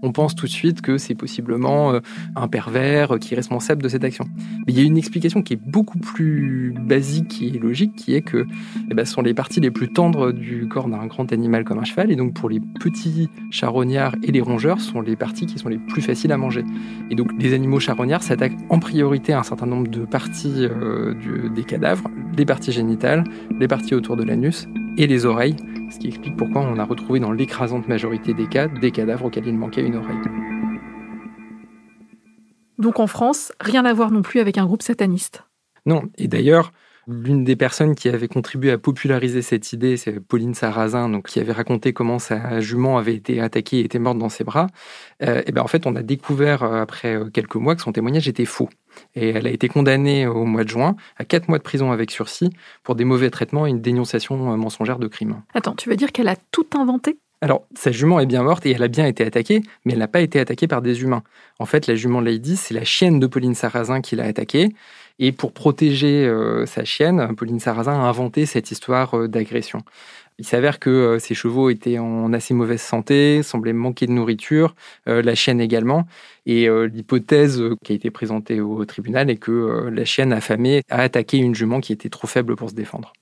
on 0.02 0.12
pense 0.12 0.36
tout 0.36 0.46
de 0.46 0.52
suite 0.52 0.82
que 0.82 0.98
c'est 0.98 1.16
possiblement 1.16 1.94
euh, 1.94 2.00
un 2.36 2.48
pervers 2.48 3.20
qui 3.20 3.34
est 3.34 3.38
responsable 3.38 3.82
de 3.82 3.90
cette 3.90 4.04
action. 4.04 4.26
Mais 4.66 4.74
il 4.74 4.80
y 4.80 4.82
a 4.82 4.86
une 4.86 4.98
explication 4.98 5.42
qui 5.42 5.54
est 5.54 5.62
beaucoup 5.62 6.00
plus 6.00 6.74
basique 6.80 7.42
et 7.42 7.58
logique, 7.58 7.96
qui 7.96 8.16
est 8.16 8.22
que 8.22 8.46
eh 8.90 8.94
ben, 8.94 9.06
ce 9.06 9.14
sont 9.14 9.22
les 9.22 9.34
parties 9.34 9.60
les 9.60 9.72
plus 9.72 9.92
tendres 9.92 10.32
du 10.32 10.68
corps 10.68 10.88
d'un 10.88 11.06
grand 11.08 11.32
animal 11.32 11.64
comme 11.64 11.80
un 11.80 11.84
cheval, 11.84 12.12
et 12.12 12.16
donc 12.16 12.34
pour 12.34 12.50
les 12.50 12.60
petits 12.60 13.30
charognards 13.52 14.16
et 14.24 14.32
les 14.32 14.42
rongeurs, 14.42 14.80
sont 14.80 15.02
les 15.02 15.16
parties 15.16 15.46
qui 15.46 15.58
sont 15.60 15.70
les 15.70 15.78
plus 15.78 16.02
faciles 16.02 16.32
à 16.32 16.38
manger. 16.38 16.64
Et 17.10 17.16
donc 17.16 17.32
les 17.40 17.54
animaux 17.54 17.80
charognards 17.80 18.24
s'attaquent 18.24 18.58
en 18.70 18.80
priorité 18.80 19.34
à 19.34 19.40
un 19.40 19.44
certain 19.44 19.66
nombre 19.66 19.88
de 19.88 20.06
parties 20.06 20.66
euh, 20.66 21.14
des 21.50 21.64
cadavres, 21.64 22.10
les 22.38 22.46
parties 22.46 22.72
génitales, 22.72 23.24
les 23.60 23.68
parties 23.68 23.96
autour 23.96 24.16
de 24.16 24.24
l'anus 24.24 24.68
et 24.98 25.08
les 25.08 25.26
oreilles, 25.26 25.56
ce 25.90 26.00
qui 26.00 26.08
explique 26.08 26.36
pourquoi 26.36 26.62
on 26.62 26.78
a 26.80 26.84
retrouvé 26.84 27.20
dans 27.20 27.32
l'écrasante 27.32 27.88
majorité 27.88 28.34
des 28.34 28.48
cas 28.48 28.68
des 28.68 28.92
cadavres 28.92 29.26
auxquels 29.26 29.48
il 29.48 29.58
manquait 29.58 29.86
une 29.86 29.96
oreille. 29.96 30.18
Donc 32.78 33.00
en 33.00 33.08
France, 33.08 33.52
rien 33.60 33.86
à 33.86 33.94
voir 33.94 34.12
non 34.12 34.22
plus 34.22 34.40
avec 34.40 34.58
un 34.58 34.66
groupe 34.66 34.84
sataniste. 34.84 35.44
Non, 35.86 36.04
et 36.18 36.28
d'ailleurs, 36.28 36.74
L'une 37.10 37.46
des 37.46 37.56
personnes 37.56 37.96
qui 37.96 38.10
avait 38.10 38.28
contribué 38.28 38.70
à 38.70 38.78
populariser 38.78 39.42
cette 39.42 39.72
idée, 39.72 39.96
c'est 39.96 40.20
Pauline 40.20 40.54
Sarrazin, 40.54 41.08
donc, 41.08 41.28
qui 41.28 41.40
avait 41.40 41.54
raconté 41.54 41.94
comment 41.94 42.20
sa 42.20 42.60
jument 42.60 42.98
avait 42.98 43.16
été 43.16 43.40
attaquée 43.40 43.78
et 43.78 43.86
était 43.86 43.98
morte 43.98 44.18
dans 44.18 44.28
ses 44.28 44.44
bras. 44.44 44.68
Euh, 45.24 45.42
et 45.46 45.54
ben 45.54 45.62
en 45.62 45.68
fait, 45.68 45.88
on 45.88 45.96
a 45.96 46.04
découvert 46.04 46.64
euh, 46.64 46.82
après 46.82 47.16
euh, 47.16 47.30
quelques 47.30 47.56
mois 47.56 47.78
que 47.78 47.82
son 47.82 47.94
témoignage 47.94 48.28
était 48.28 48.44
faux. 48.44 48.68
Et 49.16 49.30
elle 49.30 49.48
a 49.48 49.52
été 49.52 49.70
condamnée 49.70 50.28
au 50.28 50.44
mois 50.44 50.66
de 50.66 50.70
juin 50.70 50.98
à 51.16 51.24
quatre 51.24 51.48
mois 51.48 51.60
de 51.60 51.64
prison 51.64 51.94
avec 51.94 52.12
sursis 52.12 52.50
pour 52.84 52.96
des 52.96 53.06
mauvais 53.06 53.30
traitements 53.30 53.66
et 53.66 53.70
une 53.70 53.82
dénonciation 53.82 54.36
mensongère 54.58 55.00
de 55.00 55.08
crime. 55.08 55.42
Attends, 55.54 55.76
tu 55.76 55.90
veux 55.90 55.96
dire 55.96 56.12
qu'elle 56.12 56.28
a 56.28 56.36
tout 56.52 56.68
inventé? 56.76 57.18
Alors, 57.40 57.68
sa 57.76 57.92
jument 57.92 58.20
est 58.20 58.26
bien 58.26 58.42
morte 58.42 58.66
et 58.66 58.72
elle 58.72 58.82
a 58.82 58.88
bien 58.88 59.06
été 59.06 59.24
attaquée, 59.24 59.62
mais 59.86 59.94
elle 59.94 60.00
n'a 60.00 60.08
pas 60.08 60.22
été 60.22 60.40
attaquée 60.40 60.68
par 60.68 60.82
des 60.82 61.04
humains. 61.04 61.22
En 61.60 61.66
fait, 61.66 61.86
la 61.86 61.94
jument 61.94 62.20
Lady, 62.20 62.58
c'est 62.58 62.74
la 62.74 62.84
chienne 62.84 63.20
de 63.20 63.28
Pauline 63.28 63.54
Sarrazin 63.54 64.02
qui 64.02 64.16
l'a 64.16 64.26
attaquée. 64.26 64.74
Et 65.20 65.32
pour 65.32 65.52
protéger 65.52 66.26
euh, 66.26 66.66
sa 66.66 66.86
chienne, 66.86 67.36
Pauline 67.36 67.60
Sarrazin 67.60 67.94
a 67.94 68.08
inventé 68.08 68.46
cette 68.46 68.72
histoire 68.72 69.16
euh, 69.16 69.28
d'agression. 69.28 69.82
Il 70.38 70.46
s'avère 70.46 70.80
que 70.80 70.92
euh, 70.92 71.20
ces 71.20 71.34
chevaux 71.34 71.72
étaient 71.72 71.98
en 71.98 72.32
assez 72.34 72.54
mauvaise 72.54 72.82
santé, 72.82 73.42
semblaient 73.42 73.74
manquer 73.74 74.06
de 74.06 74.12
nourriture, 74.12 74.76
la 75.08 75.34
chienne 75.34 75.60
également. 75.60 76.06
Et 76.46 76.68
l'hypothèse 76.70 77.62
qui 77.84 77.92
a 77.92 77.96
été 77.96 78.12
présentée 78.12 78.62
au 78.62 78.86
tribunal 78.86 79.30
est 79.30 79.38
que 79.38 79.90
la 79.92 80.06
chienne 80.06 80.32
affamée 80.32 80.82
a 80.90 81.02
attaqué 81.02 81.38
une 81.38 81.56
jument 81.56 81.82
qui 81.82 81.92
était 81.92 82.10
trop 82.10 82.28
faible 82.28 82.56
pour 82.56 82.70
se 82.70 82.76
défendre. 82.76 83.14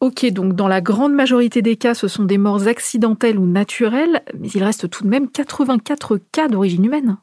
Ok, 0.00 0.24
donc 0.32 0.54
dans 0.54 0.68
la 0.68 0.80
grande 0.80 1.14
majorité 1.14 1.62
des 1.62 1.76
cas, 1.76 1.94
ce 1.94 2.08
sont 2.08 2.24
des 2.24 2.38
morts 2.38 2.66
accidentelles 2.68 3.38
ou 3.38 3.46
naturelles, 3.46 4.22
mais 4.38 4.48
il 4.48 4.62
reste 4.62 4.88
tout 4.88 5.04
de 5.04 5.08
même 5.08 5.28
84 5.28 6.18
cas 6.32 6.48
d'origine 6.48 6.84
humaine. 6.84 7.16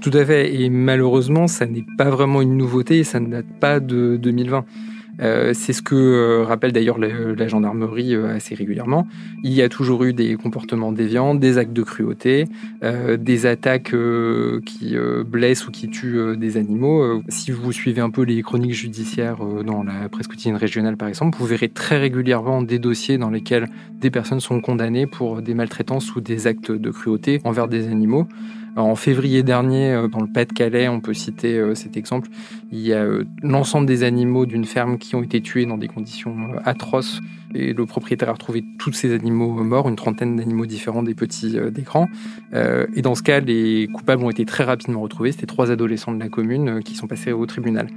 Tout 0.00 0.10
à 0.14 0.24
fait. 0.24 0.54
Et 0.54 0.70
malheureusement, 0.70 1.46
ça 1.46 1.66
n'est 1.66 1.84
pas 1.98 2.10
vraiment 2.10 2.40
une 2.40 2.56
nouveauté 2.56 3.04
ça 3.04 3.20
ne 3.20 3.28
date 3.28 3.46
pas 3.60 3.80
de 3.80 4.16
2020. 4.16 4.64
Euh, 5.20 5.52
c'est 5.54 5.72
ce 5.72 5.82
que 5.82 5.94
euh, 5.94 6.44
rappelle 6.44 6.72
d'ailleurs 6.72 6.98
la, 6.98 7.48
gendarmerie 7.48 8.14
euh, 8.14 8.34
assez 8.36 8.54
régulièrement. 8.54 9.06
Il 9.42 9.52
y 9.52 9.60
a 9.60 9.68
toujours 9.68 10.04
eu 10.04 10.12
des 10.12 10.36
comportements 10.36 10.92
déviants, 10.92 11.34
des 11.34 11.58
actes 11.58 11.72
de 11.72 11.82
cruauté, 11.82 12.46
des 13.18 13.46
attaques 13.46 13.94
qui 14.64 14.96
blessent 15.26 15.66
ou 15.66 15.70
qui 15.70 15.88
tuent 15.88 16.36
des 16.36 16.56
animaux. 16.56 17.22
si 17.28 17.50
vous 17.50 17.72
suivez 17.72 18.00
un 18.00 18.10
peu 18.10 18.22
les 18.22 18.42
chroniques 18.42 18.74
judiciaires 18.74 19.38
dans 19.64 19.82
la 19.82 20.08
presse 20.08 20.28
quotidienne 20.28 20.56
régionale 20.56 20.96
par 20.96 21.08
exemple, 21.08 21.38
vous 21.38 21.46
verrez 21.46 21.68
très 21.68 21.98
régulièrement 21.98 22.62
des 22.62 22.78
dossiers 22.78 23.18
dans 23.18 23.30
lesquels 23.30 23.68
des 24.00 24.10
personnes 24.10 24.40
sont 24.40 24.60
condamnées 24.60 25.06
pour 25.06 25.42
des 25.42 25.54
maltraitances 25.54 26.14
ou 26.14 26.20
des 26.20 26.46
actes 26.46 26.72
de 26.72 26.90
cruauté 26.90 27.40
envers 27.44 27.68
des 27.68 27.88
animaux. 27.88 28.26
En 28.76 28.94
février 28.94 29.42
dernier, 29.42 29.92
euh, 29.92 30.08
dans 30.08 30.20
le 30.20 30.26
Pas-de-Calais, 30.26 30.88
on 30.88 31.00
peut 31.00 31.14
citer 31.14 31.58
euh, 31.58 31.74
cet 31.74 31.96
exemple, 31.96 32.28
il 32.70 32.80
y 32.80 32.92
a 32.92 33.02
euh, 33.02 33.24
l'ensemble 33.42 33.86
des 33.86 34.02
animaux 34.02 34.46
d'une 34.46 34.64
ferme 34.64 34.98
qui 34.98 35.16
ont 35.16 35.22
été 35.22 35.40
tués 35.40 35.66
dans 35.66 35.78
des 35.78 35.88
conditions 35.88 36.36
atroces 36.64 37.20
et 37.54 37.72
le 37.72 37.84
propriétaire 37.84 38.28
a 38.28 38.32
retrouvé 38.32 38.64
tous 38.78 38.92
ces 38.92 39.12
animaux 39.12 39.52
morts, 39.64 39.88
une 39.88 39.96
trentaine 39.96 40.36
d'animaux 40.36 40.66
différents, 40.66 41.02
des 41.02 41.14
petits, 41.14 41.58
des 41.72 41.82
grands. 41.82 42.06
et 42.52 43.02
dans 43.02 43.16
ce 43.16 43.24
cas, 43.24 43.40
les 43.40 43.88
coupables 43.92 44.22
ont 44.22 44.30
été 44.30 44.44
très 44.44 44.62
rapidement 44.62 45.00
retrouvés. 45.00 45.32
C'était 45.32 45.46
trois 45.46 45.72
adolescents 45.72 46.12
de 46.12 46.20
la 46.20 46.28
commune 46.28 46.80
qui 46.84 46.94
sont 46.94 47.08
passés 47.08 47.32
au 47.32 47.44
tribunal. 47.46 47.88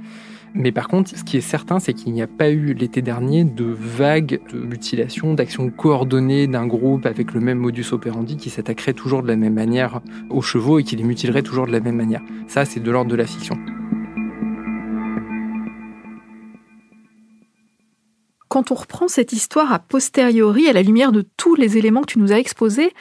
Mais 0.56 0.70
par 0.70 0.86
contre, 0.86 1.10
ce 1.18 1.24
qui 1.24 1.36
est 1.36 1.40
certain, 1.40 1.80
c'est 1.80 1.92
qu'il 1.94 2.12
n'y 2.12 2.22
a 2.22 2.28
pas 2.28 2.48
eu 2.48 2.74
l'été 2.74 3.02
dernier 3.02 3.42
de 3.42 3.64
vagues 3.64 4.40
de 4.52 4.60
mutilations, 4.60 5.34
d'actions 5.34 5.68
coordonnées 5.68 6.46
d'un 6.46 6.64
groupe 6.68 7.06
avec 7.06 7.34
le 7.34 7.40
même 7.40 7.58
modus 7.58 7.86
operandi 7.90 8.36
qui 8.36 8.50
s'attaquerait 8.50 8.92
toujours 8.92 9.24
de 9.24 9.26
la 9.26 9.34
même 9.34 9.54
manière 9.54 10.00
aux 10.30 10.42
chevaux 10.42 10.78
et 10.78 10.84
qui 10.84 10.94
les 10.94 11.02
mutilerait 11.02 11.42
toujours 11.42 11.66
de 11.66 11.72
la 11.72 11.80
même 11.80 11.96
manière. 11.96 12.22
Ça, 12.46 12.64
c'est 12.64 12.78
de 12.78 12.88
l'ordre 12.88 13.10
de 13.10 13.16
la 13.16 13.26
fiction. 13.26 13.56
Quand 18.48 18.70
on 18.70 18.76
reprend 18.76 19.08
cette 19.08 19.32
histoire 19.32 19.72
a 19.72 19.80
posteriori, 19.80 20.68
à 20.68 20.72
la 20.72 20.82
lumière 20.82 21.10
de 21.10 21.26
tous 21.36 21.56
les 21.56 21.78
éléments 21.78 22.02
que 22.02 22.12
tu 22.12 22.20
nous 22.20 22.32
as 22.32 22.38
exposés, 22.38 22.92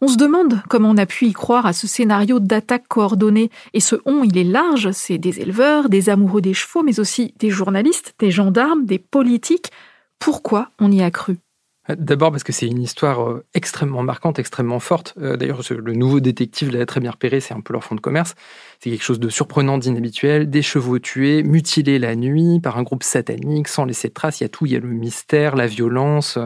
on 0.00 0.08
se 0.08 0.16
demande 0.16 0.62
comment 0.68 0.90
on 0.90 0.96
a 0.96 1.06
pu 1.06 1.26
y 1.26 1.32
croire 1.32 1.66
à 1.66 1.72
ce 1.72 1.86
scénario 1.86 2.38
d'attaque 2.40 2.88
coordonnée. 2.88 3.50
Et 3.72 3.80
ce 3.80 3.96
on, 4.04 4.24
il 4.24 4.36
est 4.36 4.44
large, 4.44 4.90
c'est 4.92 5.18
des 5.18 5.40
éleveurs, 5.40 5.88
des 5.88 6.10
amoureux 6.10 6.40
des 6.40 6.54
chevaux, 6.54 6.82
mais 6.82 7.00
aussi 7.00 7.34
des 7.38 7.50
journalistes, 7.50 8.14
des 8.18 8.30
gendarmes, 8.30 8.84
des 8.84 8.98
politiques. 8.98 9.70
Pourquoi 10.18 10.70
on 10.78 10.92
y 10.92 11.02
a 11.02 11.10
cru? 11.10 11.38
D'abord 11.88 12.32
parce 12.32 12.42
que 12.42 12.52
c'est 12.52 12.66
une 12.66 12.82
histoire 12.82 13.28
euh, 13.28 13.44
extrêmement 13.54 14.02
marquante, 14.02 14.40
extrêmement 14.40 14.80
forte. 14.80 15.14
Euh, 15.20 15.36
d'ailleurs, 15.36 15.60
le 15.70 15.92
nouveau 15.92 16.18
détective 16.18 16.74
l'a 16.74 16.84
très 16.84 16.98
bien 16.98 17.12
repéré, 17.12 17.38
c'est 17.38 17.54
un 17.54 17.60
peu 17.60 17.72
leur 17.72 17.84
fond 17.84 17.94
de 17.94 18.00
commerce. 18.00 18.34
C'est 18.80 18.90
quelque 18.90 19.04
chose 19.04 19.20
de 19.20 19.28
surprenant, 19.28 19.78
d'inhabituel. 19.78 20.50
Des 20.50 20.62
chevaux 20.62 20.98
tués, 20.98 21.44
mutilés 21.44 22.00
la 22.00 22.16
nuit 22.16 22.60
par 22.60 22.76
un 22.76 22.82
groupe 22.82 23.04
satanique, 23.04 23.68
sans 23.68 23.84
laisser 23.84 24.08
de 24.08 24.14
traces. 24.14 24.40
Il 24.40 24.44
y 24.44 24.46
a 24.46 24.48
tout, 24.48 24.66
il 24.66 24.72
y 24.72 24.76
a 24.76 24.80
le 24.80 24.88
mystère, 24.88 25.54
la 25.54 25.68
violence, 25.68 26.38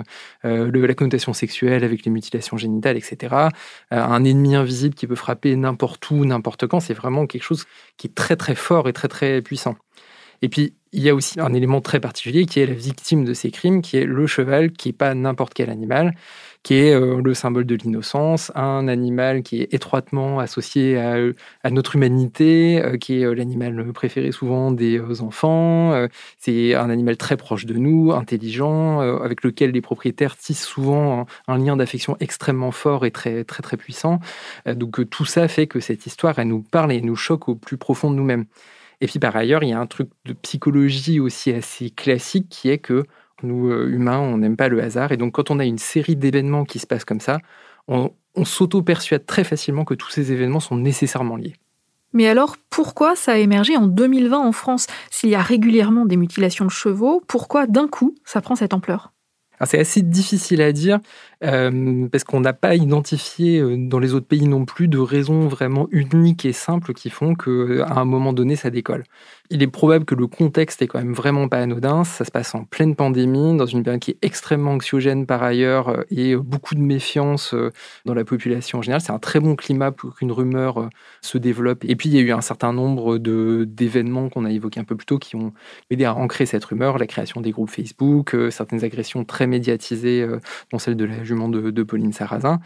euh, 0.44 0.70
la 0.72 0.94
connotation 0.94 1.32
sexuelle 1.32 1.84
avec 1.84 2.04
les 2.04 2.10
mutilations 2.10 2.58
génitales, 2.58 2.98
etc. 2.98 3.34
un 3.90 4.24
ennemi 4.24 4.54
invisible 4.54 4.94
qui 4.94 5.06
peut 5.06 5.14
frapper 5.14 5.56
n'importe 5.56 6.10
où, 6.10 6.24
n'importe 6.24 6.66
quand. 6.66 6.80
C'est 6.80 6.94
vraiment 6.94 7.26
quelque 7.26 7.44
chose 7.44 7.64
qui 7.96 8.08
est 8.08 8.14
très 8.14 8.36
très 8.36 8.54
fort 8.54 8.88
et 8.88 8.92
très 8.92 9.08
très 9.08 9.40
puissant. 9.40 9.76
Et 10.42 10.48
puis, 10.48 10.74
il 10.92 11.02
y 11.02 11.08
a 11.08 11.14
aussi 11.14 11.38
un 11.38 11.52
élément 11.54 11.80
très 11.80 12.00
particulier 12.00 12.46
qui 12.46 12.60
est 12.60 12.66
la 12.66 12.74
victime 12.74 13.24
de 13.24 13.32
ces 13.32 13.50
crimes, 13.50 13.80
qui 13.80 13.96
est 13.98 14.04
le 14.04 14.26
cheval, 14.26 14.72
qui 14.72 14.88
n'est 14.88 14.92
pas 14.92 15.14
n'importe 15.14 15.54
quel 15.54 15.70
animal, 15.70 16.14
qui 16.64 16.74
est 16.74 16.94
euh, 16.94 17.20
le 17.22 17.32
symbole 17.34 17.64
de 17.64 17.76
l'innocence, 17.76 18.50
un 18.56 18.88
animal 18.88 19.42
qui 19.42 19.62
est 19.62 19.72
étroitement 19.72 20.40
associé 20.40 20.98
à, 20.98 21.70
notre 21.70 21.94
humanité, 21.94 22.82
euh, 22.82 22.96
qui 22.96 23.20
est 23.20 23.24
euh, 23.24 23.34
l'animal 23.34 23.92
préféré 23.92 24.32
souvent 24.32 24.72
des 24.72 25.00
enfants. 25.20 26.08
c'est 26.38 26.74
un 26.74 26.90
animal 26.90 27.16
très 27.16 27.36
proche 27.36 27.66
de 27.66 27.74
nous, 27.74 28.12
intelligent, 28.12 29.00
avec 29.00 29.44
lequel 29.44 29.70
les 29.70 29.80
propriétaires 29.80 30.36
tissent 30.36 30.64
souvent 30.64 31.26
un, 31.48 31.58
lien 31.58 31.76
d'affection 31.76 32.16
extrêmement 32.20 32.72
fort 32.72 33.04
et 33.06 33.10
très 33.10 33.44
très 33.44 33.62
très 33.62 33.76
puissant. 33.76 34.20
donc 34.66 35.08
tout 35.10 35.24
ça 35.24 35.48
fait 35.48 35.66
que 35.66 35.80
cette 35.80 36.06
histoire, 36.06 36.38
elle 36.38 36.48
nous 36.48 36.62
parle 36.62 36.92
et 36.92 37.00
nous 37.00 37.16
choque 37.16 37.48
au 37.48 37.54
plus 37.54 37.76
profond 37.76 38.10
de 38.10 38.16
nous-mêmes. 38.16 38.46
Et 39.00 39.06
puis 39.06 39.18
par 39.18 39.34
ailleurs, 39.36 39.62
il 39.62 39.70
y 39.70 39.72
a 39.72 39.80
un 39.80 39.86
truc 39.86 40.10
de 40.24 40.32
psychologie 40.34 41.20
aussi 41.20 41.50
assez 41.52 41.90
classique 41.90 42.48
qui 42.48 42.68
est 42.68 42.78
que 42.78 43.04
Nous, 43.42 43.72
humains, 43.72 44.18
on 44.18 44.38
n'aime 44.38 44.56
pas 44.56 44.68
le 44.68 44.82
hasard. 44.82 45.12
Et 45.12 45.16
donc, 45.16 45.32
quand 45.32 45.50
on 45.50 45.58
a 45.58 45.64
une 45.64 45.78
série 45.78 46.16
d'événements 46.16 46.64
qui 46.64 46.78
se 46.78 46.86
passent 46.86 47.06
comme 47.06 47.20
ça, 47.20 47.38
on, 47.88 48.12
on 48.34 48.44
s'auto-persuade 48.44 49.26
très 49.26 49.44
facilement 49.44 49.84
que 49.84 49.94
tous 49.94 50.10
ces 50.10 50.32
événements 50.32 50.60
sont 50.60 50.76
nécessairement 50.76 51.36
liés. 51.36 51.54
Mais 52.12 52.26
alors, 52.26 52.56
pourquoi 52.70 53.14
ça 53.14 53.32
a 53.32 53.36
émergé 53.36 53.76
en 53.76 53.86
2020 53.86 54.38
en 54.38 54.52
France? 54.52 54.86
S'il 55.10 55.30
y 55.30 55.34
a 55.34 55.42
régulièrement 55.42 56.06
des 56.06 56.16
mutilations 56.16 56.64
de 56.64 56.70
chevaux, 56.70 57.22
pourquoi 57.28 57.66
d'un 57.66 57.88
coup 57.88 58.14
ça 58.24 58.40
prend 58.40 58.56
cette 58.56 58.74
ampleur? 58.74 59.12
C'est 59.64 59.78
assez 59.78 60.00
difficile 60.00 60.62
à 60.62 60.72
dire 60.72 61.00
euh, 61.42 62.06
parce 62.08 62.24
qu'on 62.24 62.40
n'a 62.40 62.52
pas 62.52 62.74
identifié 62.74 63.60
euh, 63.60 63.74
dans 63.78 63.98
les 63.98 64.12
autres 64.12 64.26
pays 64.26 64.46
non 64.46 64.66
plus 64.66 64.88
de 64.88 64.98
raisons 64.98 65.48
vraiment 65.48 65.88
uniques 65.90 66.44
et 66.44 66.52
simples 66.52 66.92
qui 66.92 67.08
font 67.08 67.34
qu'à 67.34 67.94
un 67.96 68.04
moment 68.04 68.34
donné 68.34 68.56
ça 68.56 68.68
décolle. 68.68 69.04
Il 69.48 69.62
est 69.62 69.66
probable 69.66 70.04
que 70.04 70.14
le 70.14 70.26
contexte 70.26 70.82
est 70.82 70.86
quand 70.86 70.98
même 70.98 71.14
vraiment 71.14 71.48
pas 71.48 71.58
anodin. 71.58 72.04
Ça 72.04 72.26
se 72.26 72.30
passe 72.30 72.54
en 72.54 72.64
pleine 72.64 72.94
pandémie, 72.94 73.56
dans 73.56 73.66
une 73.66 73.82
période 73.82 74.02
qui 74.02 74.12
est 74.12 74.18
extrêmement 74.22 74.72
anxiogène 74.72 75.24
par 75.24 75.42
ailleurs 75.42 75.88
euh, 75.88 76.02
et 76.10 76.36
beaucoup 76.36 76.74
de 76.74 76.80
méfiance 76.80 77.54
dans 78.04 78.14
la 78.14 78.24
population 78.24 78.78
en 78.78 78.82
général. 78.82 79.00
C'est 79.00 79.12
un 79.12 79.18
très 79.18 79.40
bon 79.40 79.56
climat 79.56 79.92
pour 79.92 80.16
qu'une 80.16 80.32
rumeur 80.32 80.90
se 81.22 81.38
développe. 81.38 81.84
Et 81.84 81.96
puis 81.96 82.10
il 82.10 82.16
y 82.16 82.18
a 82.18 82.20
eu 82.20 82.32
un 82.32 82.42
certain 82.42 82.74
nombre 82.74 83.16
d'événements 83.18 84.28
qu'on 84.28 84.44
a 84.44 84.50
évoqués 84.50 84.80
un 84.80 84.84
peu 84.84 84.94
plus 84.94 85.06
tôt 85.06 85.18
qui 85.18 85.36
ont 85.36 85.52
aidé 85.90 86.04
à 86.04 86.14
ancrer 86.14 86.44
cette 86.44 86.64
rumeur, 86.64 86.98
la 86.98 87.06
création 87.06 87.40
des 87.40 87.50
groupes 87.50 87.70
Facebook, 87.70 88.36
certaines 88.50 88.84
agressions 88.84 89.24
très 89.24 89.46
médiatisées, 89.46 90.26
dont 90.70 90.78
celle 90.78 90.96
de 90.96 91.04
la 91.04 91.24
de, 91.48 91.70
de 91.70 91.82
Pauline 91.82 92.12
Sarrazin. 92.12 92.60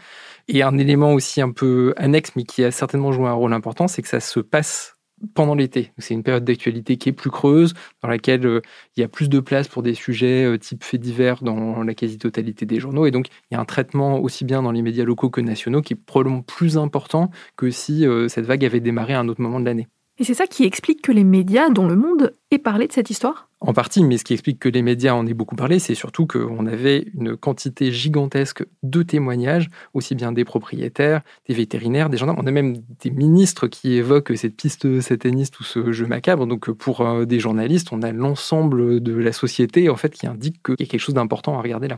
Et 0.47 0.63
un 0.63 0.77
élément 0.77 1.13
aussi 1.13 1.41
un 1.41 1.51
peu 1.51 1.93
annexe, 1.97 2.31
mais 2.35 2.43
qui 2.43 2.63
a 2.63 2.71
certainement 2.71 3.11
joué 3.11 3.27
un 3.27 3.33
rôle 3.33 3.53
important, 3.53 3.87
c'est 3.87 4.01
que 4.01 4.07
ça 4.07 4.19
se 4.19 4.39
passe 4.39 4.95
pendant 5.33 5.55
l'été. 5.55 5.91
C'est 5.97 6.13
une 6.13 6.23
période 6.23 6.43
d'actualité 6.43 6.97
qui 6.97 7.09
est 7.09 7.13
plus 7.13 7.29
creuse, 7.29 7.73
dans 8.01 8.09
laquelle 8.09 8.45
euh, 8.45 8.61
il 8.95 9.01
y 9.01 9.03
a 9.03 9.07
plus 9.07 9.29
de 9.29 9.39
place 9.39 9.67
pour 9.67 9.81
des 9.83 9.93
sujets 9.93 10.45
euh, 10.45 10.57
type 10.57 10.83
faits 10.83 11.01
divers 11.01 11.43
dans 11.43 11.83
la 11.83 11.93
quasi-totalité 11.93 12.65
des 12.65 12.79
journaux. 12.79 13.05
Et 13.05 13.11
donc, 13.11 13.27
il 13.49 13.55
y 13.55 13.57
a 13.57 13.59
un 13.59 13.65
traitement 13.65 14.19
aussi 14.19 14.45
bien 14.45 14.61
dans 14.61 14.71
les 14.71 14.81
médias 14.81 15.05
locaux 15.05 15.29
que 15.29 15.41
nationaux 15.41 15.81
qui 15.81 15.93
est 15.93 15.95
probablement 15.97 16.41
plus 16.41 16.77
important 16.77 17.31
que 17.55 17.69
si 17.71 18.05
euh, 18.05 18.27
cette 18.27 18.45
vague 18.45 18.65
avait 18.65 18.81
démarré 18.81 19.13
à 19.13 19.19
un 19.19 19.27
autre 19.27 19.41
moment 19.41 19.59
de 19.59 19.65
l'année. 19.65 19.87
Et 20.17 20.23
c'est 20.23 20.33
ça 20.33 20.47
qui 20.47 20.63
explique 20.63 21.01
que 21.01 21.11
les 21.11 21.25
médias, 21.25 21.69
dont 21.69 21.87
le 21.87 21.97
monde, 21.97 22.33
aient 22.49 22.57
parlé 22.57 22.87
de 22.87 22.93
cette 22.93 23.09
histoire? 23.09 23.49
En 23.59 23.73
partie, 23.73 24.01
mais 24.01 24.17
ce 24.17 24.23
qui 24.23 24.33
explique 24.33 24.59
que 24.59 24.69
les 24.69 24.81
médias 24.81 25.13
en 25.13 25.27
aient 25.27 25.33
beaucoup 25.33 25.57
parlé, 25.57 25.77
c'est 25.77 25.95
surtout 25.95 26.25
qu'on 26.25 26.67
avait 26.67 27.07
une 27.15 27.35
quantité 27.35 27.91
gigantesque 27.91 28.63
de 28.83 29.03
témoignages, 29.03 29.69
aussi 29.93 30.15
bien 30.15 30.31
des 30.31 30.45
propriétaires, 30.45 31.21
des 31.49 31.53
vétérinaires, 31.53 32.09
des 32.09 32.17
gendarmes. 32.17 32.39
On 32.41 32.47
a 32.47 32.51
même 32.51 32.77
des 33.01 33.11
ministres 33.11 33.67
qui 33.67 33.95
évoquent 33.95 34.37
cette 34.37 34.55
piste 34.55 35.01
sataniste 35.01 35.59
ou 35.59 35.63
ce 35.63 35.91
jeu 35.91 36.05
macabre. 36.05 36.47
Donc 36.47 36.71
pour 36.71 37.01
euh, 37.01 37.25
des 37.25 37.41
journalistes, 37.41 37.89
on 37.91 38.01
a 38.01 38.13
l'ensemble 38.13 39.01
de 39.01 39.13
la 39.13 39.33
société 39.33 39.89
en 39.89 39.97
fait 39.97 40.13
qui 40.13 40.27
indique 40.27 40.63
qu'il 40.63 40.75
y 40.79 40.83
a 40.83 40.85
quelque 40.85 41.01
chose 41.01 41.15
d'important 41.15 41.57
à 41.57 41.61
regarder 41.61 41.89
là. 41.89 41.97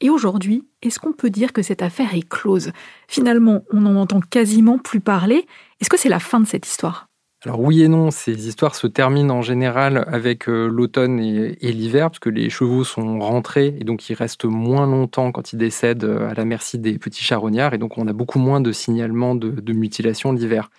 Et 0.00 0.10
aujourd'hui, 0.10 0.62
est-ce 0.82 1.00
qu'on 1.00 1.14
peut 1.14 1.30
dire 1.30 1.52
que 1.52 1.62
cette 1.62 1.82
affaire 1.82 2.14
est 2.14 2.28
close? 2.28 2.70
Finalement, 3.08 3.62
on 3.72 3.80
n'en 3.80 3.96
entend 3.96 4.20
quasiment 4.20 4.78
plus 4.78 5.00
parler. 5.00 5.46
Est-ce 5.80 5.88
que 5.88 5.98
c'est 5.98 6.10
la 6.10 6.20
fin 6.20 6.38
de 6.38 6.46
cette 6.46 6.66
histoire? 6.66 7.08
Alors 7.46 7.60
oui 7.60 7.84
et 7.84 7.86
non, 7.86 8.10
ces 8.10 8.48
histoires 8.48 8.74
se 8.74 8.88
terminent 8.88 9.32
en 9.32 9.40
général 9.40 10.04
avec 10.08 10.48
euh, 10.48 10.66
l'automne 10.66 11.20
et, 11.20 11.54
l'hiver, 11.72 12.10
parce 12.10 12.18
que 12.18 12.28
les 12.28 12.50
chevaux 12.50 12.82
sont 12.82 13.20
rentrés 13.20 13.76
et 13.78 13.84
donc 13.84 14.10
ils 14.10 14.14
restent 14.14 14.46
moins 14.46 14.84
longtemps 14.84 15.30
quand 15.30 15.52
ils 15.52 15.56
décèdent 15.56 16.02
euh, 16.02 16.28
à 16.28 16.34
la 16.34 16.44
merci 16.44 16.76
des 16.76 16.98
petits 16.98 17.22
charognards, 17.22 17.72
et 17.72 17.78
donc 17.78 17.98
on 17.98 18.08
a 18.08 18.12
beaucoup 18.12 18.40
moins 18.40 18.60
de 18.60 18.72
signalements 18.72 19.36
de, 19.36 19.72
mutilation 19.72 20.32
l'hiver. 20.32 20.70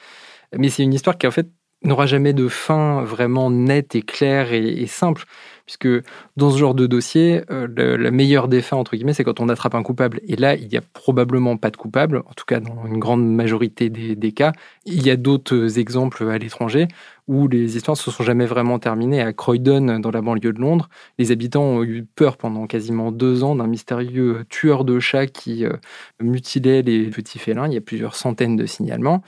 Mais 0.57 0.67
c'est 0.67 0.83
une 0.83 0.93
histoire 0.93 1.17
qui 1.17 1.25
en 1.25 1.31
fait 1.31 1.47
n'aura 1.83 2.05
jamais 2.05 2.33
de 2.33 2.49
fin 2.49 3.01
vraiment 3.01 3.49
nette 3.49 3.95
et 3.95 4.01
claire 4.01 4.51
et 4.51 4.87
simple 4.87 5.23
puisque 5.67 5.89
dans 6.37 6.49
ce 6.49 6.57
genre 6.57 6.73
de 6.73 6.87
dossier, 6.87 7.41
euh, 7.51 7.97
la 7.97 8.09
meilleure 8.09 8.47
des 8.47 8.61
fins, 8.61 8.77
entre 8.77 8.95
guillemets, 8.95 9.13
c'est 9.13 9.25
quand 9.25 9.41
on 9.41 9.49
attrape 9.49 9.75
un 9.75 9.83
coupable. 9.83 10.21
Et 10.25 10.37
là, 10.37 10.55
il 10.55 10.69
n'y 10.69 10.77
a 10.77 10.81
probablement 10.81 11.57
pas 11.57 11.69
de 11.69 11.75
coupable, 11.75 12.23
en 12.25 12.33
tout 12.35 12.45
cas 12.45 12.61
dans 12.61 12.87
une 12.87 12.99
grande 12.99 13.29
majorité 13.29 13.89
des, 13.89 14.31
cas. 14.31 14.53
Il 14.85 15.05
y 15.05 15.11
a 15.11 15.17
d'autres 15.17 15.77
exemples 15.77 16.29
à 16.29 16.37
l'étranger 16.37 16.87
où 17.27 17.49
les 17.49 17.75
histoires 17.75 17.97
ne 17.97 18.01
se 18.01 18.09
sont 18.09 18.23
jamais 18.23 18.45
vraiment 18.45 18.79
terminées. 18.79 19.21
À 19.21 19.33
Croydon, 19.33 19.99
dans 19.99 20.11
la 20.11 20.21
banlieue 20.21 20.53
de 20.53 20.59
Londres, 20.61 20.87
les 21.19 21.33
habitants 21.33 21.63
ont 21.63 21.83
eu 21.83 22.05
peur 22.15 22.37
pendant 22.37 22.65
quasiment 22.65 23.11
deux 23.11 23.43
ans 23.43 23.53
d'un 23.53 23.67
mystérieux 23.67 24.45
tueur 24.49 24.85
de 24.85 25.01
chats 25.01 25.27
qui 25.27 25.65
euh, 25.65 25.73
mutilait 26.21 26.81
les 26.81 27.09
petits 27.09 27.39
félins. 27.39 27.67
Il 27.67 27.73
y 27.73 27.77
a 27.77 27.81
plusieurs 27.81 28.15
centaines 28.15 28.55
de 28.55 28.65
signalements. 28.65 29.21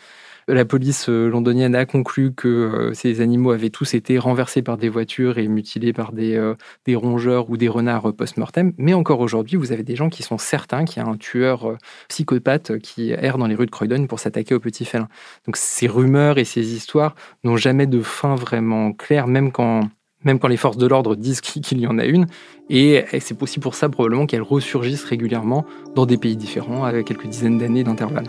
La 0.52 0.66
police 0.66 1.10
euh, 1.10 1.30
londonienne 1.30 1.76
a 1.76 1.86
conclu 1.86 2.34
que 2.34 2.48
euh, 2.48 2.94
ces 2.96 3.22
animaux 3.22 3.52
avaient 3.52 3.70
tous 3.70 3.94
été 3.94 4.18
renversés 4.18 4.64
par 4.64 4.78
des 4.78 4.90
voitures 4.90 5.38
et 5.38 5.48
mutilés 5.48 5.94
par 5.94 6.12
des, 6.12 6.36
euh, 6.36 6.56
des 6.88 6.96
rongeurs 6.96 7.52
ou 7.52 7.58
des 7.58 7.68
renards 7.68 8.12
post-mortem. 8.16 8.74
Mais 8.80 8.96
encore 8.96 9.20
aujourd'hui, 9.20 9.58
vous 9.58 9.72
avez 9.72 9.84
des 9.84 9.96
gens 9.96 10.10
qui 10.10 10.24
sont 10.24 10.40
certains 10.40 10.86
qu'il 10.86 11.04
y 11.04 11.06
a 11.06 11.08
un 11.08 11.18
tueur 11.18 11.78
psychopathe 12.08 12.80
qui 12.80 13.12
erre 13.12 13.38
dans 13.38 13.46
les 13.46 13.54
rues 13.54 13.68
de 13.68 13.72
Croydon 13.72 14.08
pour 14.08 14.20
s'attaquer 14.20 14.56
aux 14.56 14.60
petits 14.60 14.86
félins. 14.86 15.08
Donc 15.46 15.56
ces 15.56 15.86
rumeurs 15.86 16.40
et 16.40 16.46
ces 16.46 16.74
histoires 16.74 17.14
n'ont 17.44 17.58
jamais 17.58 17.86
de 17.86 18.02
fin 18.02 18.34
vraiment 18.34 18.92
claire, 18.92 19.28
même 19.28 19.52
quand 19.52 19.82
même 20.26 20.40
quand 20.40 20.50
les 20.50 20.58
forces 20.58 20.78
de 20.78 20.88
l'ordre 20.88 21.16
disent 21.16 21.42
qu'il 21.42 21.80
y 21.80 21.88
en 21.88 22.00
a 22.00 22.06
une. 22.06 22.26
Et 22.70 23.06
c'est 23.20 23.42
aussi 23.42 23.60
pour 23.60 23.76
ça 23.76 23.88
probablement 23.88 24.26
qu'elles 24.26 24.42
ressurgissent 24.42 25.06
régulièrement 25.06 25.66
dans 25.96 26.06
des 26.08 26.18
pays 26.18 26.36
différents 26.36 26.84
avec 26.84 27.06
quelques 27.06 27.28
dizaines 27.28 27.60
d'années 27.60 27.84
d'intervalle. 27.84 28.28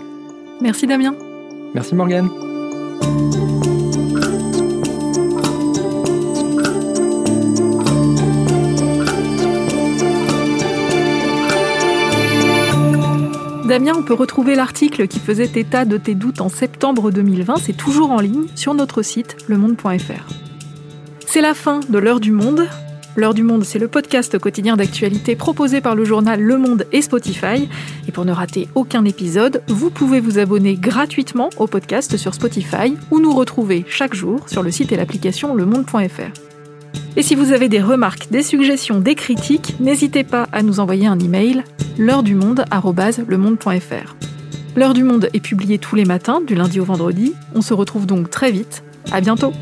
Merci 0.60 0.86
Damien. 0.86 1.14
Merci 1.74 1.94
Morgane. 1.94 2.28
Damien, 13.70 13.92
on 13.96 14.02
peut 14.02 14.14
retrouver 14.14 14.56
l'article 14.56 15.06
qui 15.06 15.20
faisait 15.20 15.52
état 15.54 15.84
de 15.84 15.96
tes 15.96 16.16
doutes 16.16 16.40
en 16.40 16.48
septembre 16.48 17.12
2020. 17.12 17.54
C'est 17.58 17.76
toujours 17.76 18.10
en 18.10 18.18
ligne 18.18 18.46
sur 18.56 18.74
notre 18.74 19.02
site 19.02 19.36
lemonde.fr. 19.46 20.28
C'est 21.24 21.40
la 21.40 21.54
fin 21.54 21.78
de 21.88 21.98
l'heure 21.98 22.18
du 22.18 22.32
monde. 22.32 22.66
L'heure 23.16 23.34
du 23.34 23.42
monde, 23.42 23.64
c'est 23.64 23.80
le 23.80 23.88
podcast 23.88 24.38
quotidien 24.38 24.76
d'actualité 24.76 25.34
proposé 25.34 25.80
par 25.80 25.96
le 25.96 26.04
journal 26.04 26.40
Le 26.40 26.56
Monde 26.58 26.86
et 26.92 27.02
Spotify. 27.02 27.68
Et 28.06 28.12
pour 28.12 28.24
ne 28.24 28.32
rater 28.32 28.68
aucun 28.76 29.04
épisode, 29.04 29.62
vous 29.66 29.90
pouvez 29.90 30.20
vous 30.20 30.38
abonner 30.38 30.74
gratuitement 30.74 31.50
au 31.56 31.66
podcast 31.66 32.16
sur 32.16 32.34
Spotify 32.34 32.94
ou 33.10 33.18
nous 33.18 33.34
retrouver 33.34 33.84
chaque 33.88 34.14
jour 34.14 34.48
sur 34.48 34.62
le 34.62 34.70
site 34.70 34.92
et 34.92 34.96
l'application 34.96 35.54
lemonde.fr. 35.56 36.30
Et 37.16 37.22
si 37.22 37.34
vous 37.34 37.52
avez 37.52 37.68
des 37.68 37.82
remarques, 37.82 38.30
des 38.30 38.44
suggestions, 38.44 39.00
des 39.00 39.16
critiques, 39.16 39.74
n'hésitez 39.80 40.22
pas 40.22 40.46
à 40.52 40.62
nous 40.62 40.78
envoyer 40.78 41.08
un 41.08 41.18
email 41.18 41.64
l'heure 41.98 42.22
du 42.22 42.36
monde. 42.36 42.64
L'heure 44.76 44.94
du 44.94 45.02
monde 45.02 45.28
est 45.34 45.40
publiée 45.40 45.78
tous 45.78 45.96
les 45.96 46.04
matins 46.04 46.40
du 46.40 46.54
lundi 46.54 46.78
au 46.78 46.84
vendredi. 46.84 47.34
On 47.56 47.60
se 47.60 47.74
retrouve 47.74 48.06
donc 48.06 48.30
très 48.30 48.52
vite. 48.52 48.84
À 49.10 49.20
bientôt. 49.20 49.52